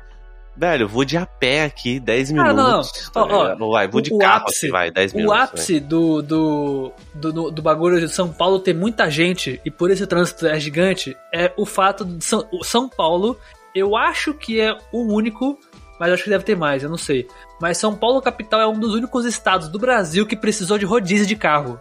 Velho, 0.56 0.86
vou 0.88 1.04
de 1.04 1.16
a 1.16 1.24
pé 1.24 1.64
aqui, 1.64 1.98
10 1.98 2.30
Ah, 2.30 2.32
minutos. 2.52 2.92
não, 3.06 3.12
tá 3.12 3.22
Ó, 3.22 3.24
ó, 3.38 3.42
ligado? 3.44 3.70
vai, 3.70 3.88
vou 3.88 4.00
de 4.00 4.12
o 4.12 4.18
carro 4.18 4.42
ápice- 4.42 4.66
aqui, 4.66 4.72
vai, 4.72 4.90
10 4.90 5.12
O 5.12 5.16
minutos. 5.16 5.38
né? 5.38 5.44
ápice 5.44 5.80
do, 5.80 6.20
do, 6.22 6.92
do, 7.14 7.50
do, 7.50 7.62
bagulho 7.62 7.98
de 8.00 8.08
São 8.08 8.30
Paulo 8.30 8.58
ter 8.58 8.74
muita 8.74 9.08
gente 9.10 9.60
e 9.64 9.70
por 9.70 9.90
o 9.90 10.06
trânsito 10.06 10.46
é 10.46 10.58
gigante 10.60 11.16
é 11.32 11.52
o 11.56 11.64
fato 11.64 12.04
de 12.04 12.22
São, 12.24 12.46
o 12.52 12.62
São 12.64 12.88
Paulo, 12.88 13.38
eu 13.74 13.96
acho 13.96 14.34
que 14.34 14.60
é 14.60 14.76
o 14.92 15.12
único, 15.14 15.58
mas 15.98 16.12
acho 16.12 16.24
que 16.24 16.30
deve 16.30 16.44
ter 16.44 16.56
mais, 16.56 16.82
eu 16.82 16.90
não 16.90 16.98
sei. 16.98 17.26
Mas 17.60 17.78
São 17.78 17.94
Paulo 17.96 18.20
capital 18.20 18.60
é 18.60 18.66
um 18.66 18.78
dos 18.78 18.94
únicos 18.94 19.24
estados 19.24 19.68
do 19.68 19.78
Brasil 19.78 20.26
que 20.26 20.36
precisou 20.36 20.76
de 20.76 20.84
rodízio 20.84 21.26
de 21.26 21.36
carro. 21.36 21.80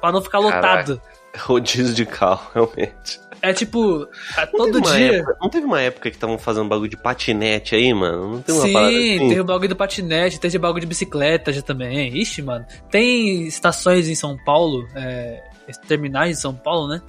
Pra 0.00 0.10
não 0.10 0.20
ficar 0.22 0.38
lotado. 0.38 1.00
Rodízio 1.38 1.94
de 1.94 2.04
carro, 2.06 2.50
realmente. 2.54 3.20
É 3.42 3.54
tipo, 3.54 4.06
a- 4.36 4.44
Não 4.46 4.52
todo 4.52 4.82
teve 4.82 4.96
dia. 4.98 5.12
época- 5.16 5.36
não 5.40 5.48
teve 5.48 5.64
uma 5.66 5.80
época 5.80 6.10
que 6.10 6.16
estavam 6.16 6.36
fazendo 6.36 6.68
bagulho 6.68 6.90
de 6.90 6.96
patinete 6.96 7.74
aí, 7.74 7.92
mano? 7.94 8.32
Não 8.34 8.42
tem 8.42 8.54
uma 8.54 8.64
Sim, 8.66 8.72
parada 8.74 8.92
assim? 8.98 9.28
tem 9.30 9.40
o 9.40 9.44
bagulho 9.44 9.68
do 9.70 9.76
patinete, 9.76 10.38
tem 10.40 10.50
o 10.54 10.60
bagulho 10.60 10.80
de 10.82 10.86
bicicleta 10.86 11.50
já 11.52 11.62
também. 11.62 12.14
Ixi, 12.18 12.42
mano. 12.42 12.66
Tem 12.90 13.46
estações 13.46 14.08
em 14.08 14.14
São 14.14 14.36
Paulo, 14.44 14.86
é, 14.94 15.42
terminais 15.88 16.36
em 16.36 16.40
São 16.40 16.54
Paulo, 16.54 16.88
né? 16.88 17.00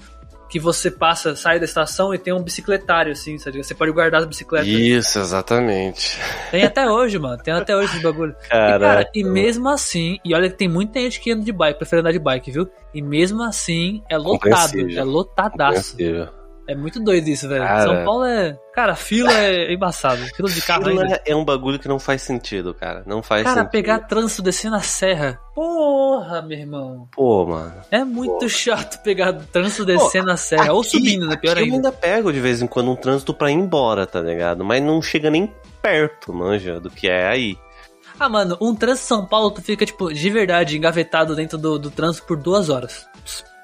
Que 0.51 0.59
você 0.59 0.91
passa, 0.91 1.35
sai 1.35 1.57
da 1.59 1.65
estação 1.65 2.13
e 2.13 2.17
tem 2.17 2.33
um 2.33 2.43
bicicletário, 2.43 3.13
assim, 3.13 3.37
sabe? 3.37 3.63
Você 3.63 3.73
pode 3.73 3.91
guardar 3.91 4.19
as 4.19 4.27
bicicletas. 4.27 4.67
Isso, 4.67 5.17
exatamente. 5.17 6.19
Tem 6.51 6.63
até 6.63 6.89
hoje, 6.89 7.17
mano. 7.17 7.41
Tem 7.41 7.53
até 7.53 7.75
hoje 7.75 7.93
esse 7.93 8.03
bagulho. 8.03 8.35
E, 8.45 8.49
Cara, 8.49 9.09
e 9.15 9.23
mesmo 9.23 9.69
assim, 9.69 10.19
e 10.25 10.35
olha 10.35 10.49
que 10.49 10.57
tem 10.57 10.67
muita 10.67 10.99
gente 10.99 11.21
que 11.21 11.31
anda 11.31 11.43
de 11.43 11.53
bike, 11.53 11.79
prefere 11.79 12.01
andar 12.01 12.11
de 12.11 12.19
bike, 12.19 12.51
viu? 12.51 12.69
E 12.93 13.01
mesmo 13.01 13.41
assim, 13.41 14.03
é 14.09 14.17
lotado. 14.17 14.77
É 14.77 15.03
lotadaço. 15.03 15.91
compreensível. 15.91 16.40
É 16.71 16.75
muito 16.75 16.99
doido 17.03 17.27
isso, 17.27 17.47
velho. 17.49 17.63
Cara. 17.63 17.83
São 17.83 18.05
Paulo 18.05 18.23
é. 18.25 18.57
Cara, 18.73 18.95
fila 18.95 19.33
é 19.33 19.73
embaçado. 19.73 20.23
Fila 20.35 20.49
de 20.49 20.61
carro 20.61 20.85
Fila 20.85 21.03
ainda. 21.03 21.21
é 21.25 21.35
um 21.35 21.43
bagulho 21.43 21.77
que 21.77 21.87
não 21.87 21.99
faz 21.99 22.21
sentido, 22.21 22.73
cara. 22.73 23.03
Não 23.05 23.21
faz 23.21 23.43
Cara, 23.43 23.55
sentido. 23.57 23.71
pegar 23.71 23.99
trânsito 23.99 24.41
descendo 24.41 24.75
a 24.77 24.81
serra. 24.81 25.37
Porra, 25.53 26.41
meu 26.41 26.57
irmão. 26.57 27.07
Pô, 27.11 27.45
mano. 27.45 27.73
É 27.91 28.03
muito 28.05 28.39
Pô. 28.39 28.47
chato 28.49 29.01
pegar 29.03 29.33
trânsito 29.51 29.83
descendo 29.85 30.31
a 30.31 30.37
serra. 30.37 30.71
Ou 30.73 30.79
Aqui- 30.81 30.89
subindo, 30.91 31.27
né? 31.27 31.35
Pior 31.35 31.51
aqui 31.57 31.61
Eu 31.61 31.65
ainda. 31.75 31.75
ainda 31.89 31.91
pego 31.91 32.31
de 32.31 32.39
vez 32.39 32.61
em 32.61 32.67
quando 32.67 32.89
um 32.91 32.95
trânsito 32.95 33.33
pra 33.33 33.51
ir 33.51 33.55
embora, 33.55 34.07
tá 34.07 34.21
ligado? 34.21 34.63
Mas 34.63 34.81
não 34.81 35.01
chega 35.01 35.29
nem 35.29 35.53
perto, 35.81 36.33
manja, 36.33 36.79
do 36.79 36.89
que 36.89 37.09
é 37.09 37.27
aí. 37.27 37.57
Ah, 38.19 38.29
mano, 38.29 38.55
um 38.61 38.73
trânsito 38.75 39.07
São 39.07 39.25
Paulo, 39.25 39.51
tu 39.51 39.61
fica, 39.61 39.85
tipo, 39.85 40.13
de 40.13 40.29
verdade, 40.29 40.77
engavetado 40.77 41.35
dentro 41.35 41.57
do, 41.57 41.77
do 41.79 41.89
trânsito 41.91 42.25
por 42.27 42.37
duas 42.37 42.69
horas. 42.69 43.05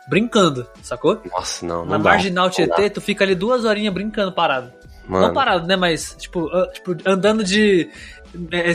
Brincando, 0.09 0.67
sacou? 0.81 1.21
Nossa, 1.31 1.65
não, 1.65 1.79
não 1.79 1.85
Na 1.91 1.97
dá. 1.97 2.03
marginal. 2.11 2.49
Tietê, 2.49 2.89
tu 2.89 3.01
fica 3.01 3.23
ali 3.23 3.35
duas 3.35 3.65
horinhas 3.65 3.93
brincando 3.93 4.31
parado. 4.31 4.71
Mano, 5.07 5.27
Não 5.27 5.33
parado, 5.33 5.65
né? 5.67 5.75
Mas, 5.75 6.15
tipo, 6.19 6.47
ah, 6.49 6.67
tipo 6.73 6.95
andando 7.05 7.43
de 7.43 7.89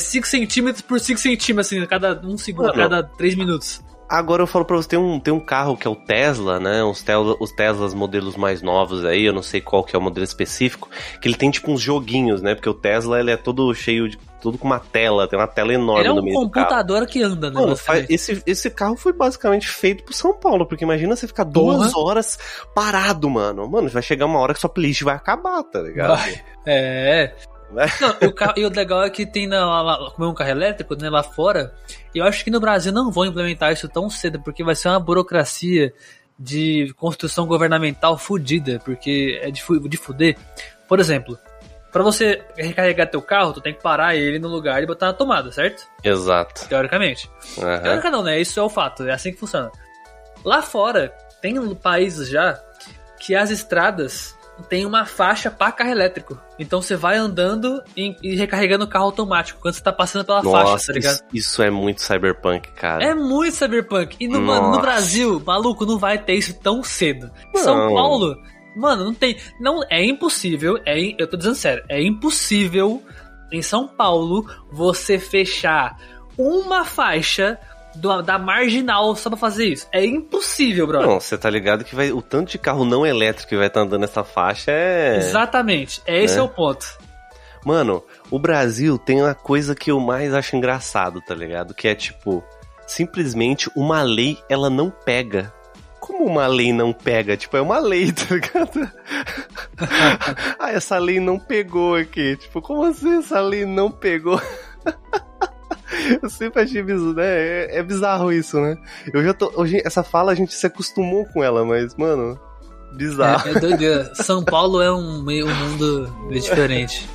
5 0.01 0.27
centímetros 0.27 0.81
por 0.83 0.99
5 0.99 1.21
centímetros, 1.21 1.67
assim, 1.67 1.83
a 1.83 1.87
cada 1.87 2.19
um 2.25 2.39
segundo, 2.39 2.71
a 2.71 2.75
cada 2.75 3.03
3 3.03 3.35
minutos. 3.35 3.83
Agora 4.13 4.43
eu 4.43 4.47
falo 4.47 4.63
pra 4.67 4.77
você, 4.77 4.91
tem 4.91 4.99
um, 4.99 5.19
tem 5.19 5.33
um 5.33 5.41
carro 5.41 5.75
que 5.75 5.89
é 5.89 5.91
o 5.91 5.97
Tesla, 5.97 6.61
né? 6.61 6.85
Os, 6.85 7.03
Tesla, 7.03 7.35
os 7.41 7.51
Teslas 7.51 7.95
modelos 7.95 8.37
mais 8.37 8.61
novos 8.61 9.07
aí, 9.07 9.25
eu 9.25 9.33
não 9.33 9.43
sei 9.43 9.59
qual 9.63 9.83
que 9.83 9.97
é 9.97 9.99
o 9.99 10.03
modelo 10.03 10.23
específico, 10.23 10.91
que 11.19 11.27
ele 11.27 11.35
tem 11.35 11.51
tipo 11.51 11.73
uns 11.73 11.81
joguinhos, 11.81 12.43
né? 12.43 12.55
Porque 12.55 12.69
o 12.69 12.75
Tesla 12.75 13.19
ele 13.19 13.31
é 13.31 13.39
todo 13.39 13.75
cheio 13.75 14.11
de. 14.11 14.19
tudo 14.43 14.59
com 14.59 14.67
uma 14.67 14.79
tela, 14.79 15.27
tem 15.27 15.39
uma 15.39 15.47
tela 15.47 15.73
enorme 15.73 16.05
é 16.05 16.09
no 16.13 16.21
um 16.21 16.25
meio 16.25 16.41
do 16.41 16.51
carro. 16.51 16.67
computador 16.67 17.07
que 17.07 17.23
anda, 17.23 17.51
né? 17.51 17.59
Mano, 17.59 17.75
esse, 18.07 18.43
esse 18.45 18.71
carro 18.71 18.99
foi 18.99 19.15
basicamente 19.15 19.67
feito 19.67 20.05
pro 20.05 20.13
São 20.13 20.35
Paulo, 20.35 20.67
porque 20.67 20.85
imagina 20.85 21.17
você 21.17 21.27
ficar 21.27 21.45
duas 21.45 21.95
horas 21.97 22.39
parado, 22.75 23.31
mano. 23.31 23.67
Mano, 23.67 23.89
vai 23.89 24.03
chegar 24.03 24.27
uma 24.27 24.41
hora 24.41 24.53
que 24.53 24.61
sua 24.61 24.69
playlist 24.69 25.05
vai 25.05 25.15
acabar, 25.15 25.63
tá 25.63 25.81
ligado? 25.81 26.19
Vai. 26.19 26.43
É. 26.67 27.35
Né? 27.73 27.87
Não, 28.01 28.17
e 28.21 28.27
o, 28.27 28.33
carro- 28.35 28.55
e 28.57 28.65
o 28.67 28.69
legal 28.71 29.03
é 29.03 29.11
que 29.11 29.25
tem 29.25 29.47
na, 29.47 29.83
lá, 29.83 30.11
como 30.11 30.29
é 30.29 30.31
um 30.31 30.35
carro 30.35 30.51
elétrico, 30.51 30.95
né, 30.95 31.09
lá 31.09 31.23
fora, 31.23 31.75
e 32.15 32.19
eu 32.19 32.25
acho 32.25 32.45
que 32.45 32.51
no 32.51 32.61
Brasil 32.61 32.93
não 32.93 33.11
vão 33.11 33.25
implementar 33.25 33.73
isso 33.73 33.89
tão 33.89 34.11
cedo, 34.11 34.41
porque 34.43 34.63
vai 34.63 34.75
ser 34.75 34.89
uma 34.89 35.01
burocracia 35.01 35.93
de 36.39 36.93
construção 36.97 37.47
governamental 37.47 38.19
fudida, 38.19 38.81
porque 38.85 39.39
é 39.43 39.51
de, 39.51 39.63
de 39.89 39.97
fuder. 39.97 40.37
Por 40.89 40.99
exemplo, 41.01 41.39
pra 41.93 42.03
você 42.03 42.43
recarregar 42.57 43.09
teu 43.11 43.23
carro, 43.23 43.53
tu 43.53 43.61
tem 43.61 43.73
que 43.75 43.83
parar 43.83 44.17
ele 44.17 44.39
no 44.39 44.49
lugar 44.49 44.83
e 44.83 44.87
botar 44.87 45.07
na 45.07 45.13
tomada, 45.13 45.53
certo? 45.53 45.87
Exato. 46.03 46.67
Teoricamente. 46.69 47.31
Aham. 47.59 47.79
Teórica 47.81 48.11
não, 48.11 48.23
né? 48.23 48.41
Isso 48.41 48.59
é 48.59 48.63
o 48.63 48.69
fato, 48.69 49.05
é 49.05 49.13
assim 49.13 49.33
que 49.33 49.39
funciona. 49.39 49.71
Lá 50.45 50.61
fora, 50.63 51.15
tem 51.41 51.75
países 51.77 52.29
já 52.29 52.61
que 53.21 53.35
as 53.37 53.51
estradas 53.51 54.37
têm 54.69 54.87
uma 54.87 55.05
faixa 55.05 55.51
para 55.51 55.73
carro 55.73 55.91
elétrico. 55.91 56.39
Então 56.59 56.81
você 56.81 56.97
vai 56.97 57.17
andando 57.17 57.83
e, 57.97 58.15
e 58.23 58.37
recarregando 58.37 58.85
o 58.85 58.89
carro 58.89 59.07
automático 59.07 59.61
quando 59.61 59.75
você 59.75 59.83
tá 59.83 59.93
passando 59.93 60.25
pela 60.25 60.43
faixa, 60.43 60.73
Nossa, 60.73 60.87
tá 60.89 60.93
ligado? 60.93 61.15
isso, 61.15 61.25
isso 61.33 61.63
é 61.63 61.71
muito 61.71 62.03
cyberpunk, 62.03 62.71
cara. 62.73 63.05
É 63.05 63.15
muito 63.15 63.55
cyberpunk. 63.57 64.17
E 64.21 64.29
no, 64.29 64.41
mano, 64.41 64.73
no. 64.73 64.81
Brasil, 64.81 65.43
maluco, 65.45 65.87
não 65.87 65.99
vai 65.99 66.19
ter 66.19 66.35
isso 66.35 66.55
tão 66.61 66.83
cedo. 66.83 67.31
São 67.57 67.77
Não. 67.77 67.95
Paulo, 67.95 68.37
mano, 68.77 69.05
não 69.05 69.15
tem. 69.15 69.37
Não, 69.61 69.81
é 69.91 70.05
impossível. 70.05 70.79
É, 70.87 70.97
eu 71.19 71.29
tô 71.29 71.37
dizendo 71.37 71.55
sério, 71.55 71.85
é 71.89 72.03
impossível 72.03 73.03
em 73.51 73.63
São 73.63 73.87
Paulo 73.87 74.47
você 74.71 75.19
fechar 75.19 75.97
uma 76.37 76.85
faixa 76.85 77.59
do- 77.95 78.23
da 78.23 78.39
marginal 78.39 79.15
só 79.17 79.29
pra 79.31 79.39
fazer 79.39 79.67
isso. 79.67 79.87
É 79.93 80.05
impossível, 80.05 80.87
brother. 80.87 81.09
Não, 81.09 81.21
você 81.21 81.37
tá 81.39 81.49
ligado 81.51 81.85
que 81.85 81.95
vai, 81.95 82.11
o 82.13 82.21
tanto 82.23 82.51
de 82.53 82.59
carro 82.59 82.85
não 82.85 83.05
elétrico 83.07 83.49
que 83.51 83.57
vai 83.57 83.67
estar 83.67 83.81
andando 83.81 84.01
nessa 84.01 84.25
faixa 84.25 84.71
é. 84.71 85.17
Exatamente. 85.19 86.01
É 86.07 86.23
esse 86.23 86.37
É. 86.37 86.39
é 86.39 86.43
o 86.43 86.49
ponto. 86.49 86.87
Mano, 87.65 88.03
o 88.31 88.39
Brasil 88.39 88.99
tem 88.99 89.21
uma 89.23 89.35
coisa 89.35 89.75
que 89.75 89.91
eu 89.91 90.01
mais 90.01 90.35
acho 90.35 90.57
engraçado, 90.57 91.21
tá 91.21 91.35
ligado? 91.35 91.73
Que 91.75 91.87
é 91.89 91.95
tipo, 91.95 92.43
simplesmente 92.87 93.71
uma 93.77 94.03
lei 94.03 94.37
ela 94.49 94.69
não 94.69 94.91
pega. 94.91 95.53
Como 96.01 96.25
uma 96.25 96.49
lei 96.49 96.73
não 96.73 96.93
pega? 96.93 97.37
Tipo, 97.37 97.57
é 97.57 97.61
uma 97.61 97.79
lei, 97.79 98.11
tá 98.13 98.35
ligado? 98.35 98.91
ah, 100.59 100.73
essa 100.73 100.99
lei 100.99 101.21
não 101.21 101.39
pegou 101.39 101.95
aqui. 101.95 102.37
Tipo, 102.37 102.61
como 102.61 102.85
assim 102.85 103.19
essa 103.19 103.41
lei 103.41 103.65
não 103.65 103.91
pegou? 103.91 104.41
Eu 106.21 106.29
sempre 106.31 106.63
achei 106.63 106.83
bizarro, 106.83 107.13
né? 107.15 107.25
É, 107.25 107.79
é 107.79 107.83
bizarro 107.83 108.33
isso, 108.33 108.61
né? 108.61 108.77
Eu 109.13 109.23
já 109.23 109.33
tô. 109.33 109.53
Hoje, 109.55 109.81
essa 109.85 110.03
fala 110.03 110.33
a 110.33 110.35
gente 110.35 110.53
se 110.55 110.67
acostumou 110.67 111.25
com 111.27 111.43
ela, 111.45 111.65
mas, 111.65 111.95
mano, 111.97 112.39
bizarro. 112.95 113.49
É, 113.49 113.53
é 113.53 113.61
doideira. 113.61 114.15
São 114.15 114.43
Paulo 114.45 114.81
é 114.83 114.93
um, 114.93 115.23
meio, 115.23 115.47
um 115.47 115.55
mundo 115.55 116.15
meio 116.29 116.41
diferente. 116.41 117.09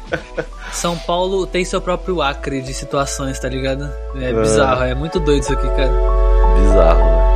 São 0.72 0.98
Paulo 0.98 1.46
tem 1.46 1.64
seu 1.66 1.82
próprio 1.82 2.22
acre 2.22 2.62
de 2.62 2.74
situações, 2.74 3.40
tá 3.40 3.50
ligado? 3.50 3.92
É 4.16 4.30
É. 4.30 4.34
bizarro, 4.34 4.84
é 4.84 4.96
muito 4.96 5.20
doido 5.20 5.44
isso 5.44 5.54
aqui, 5.54 5.68
cara. 5.68 5.92
Bizarro, 6.60 7.00
né? 7.00 7.27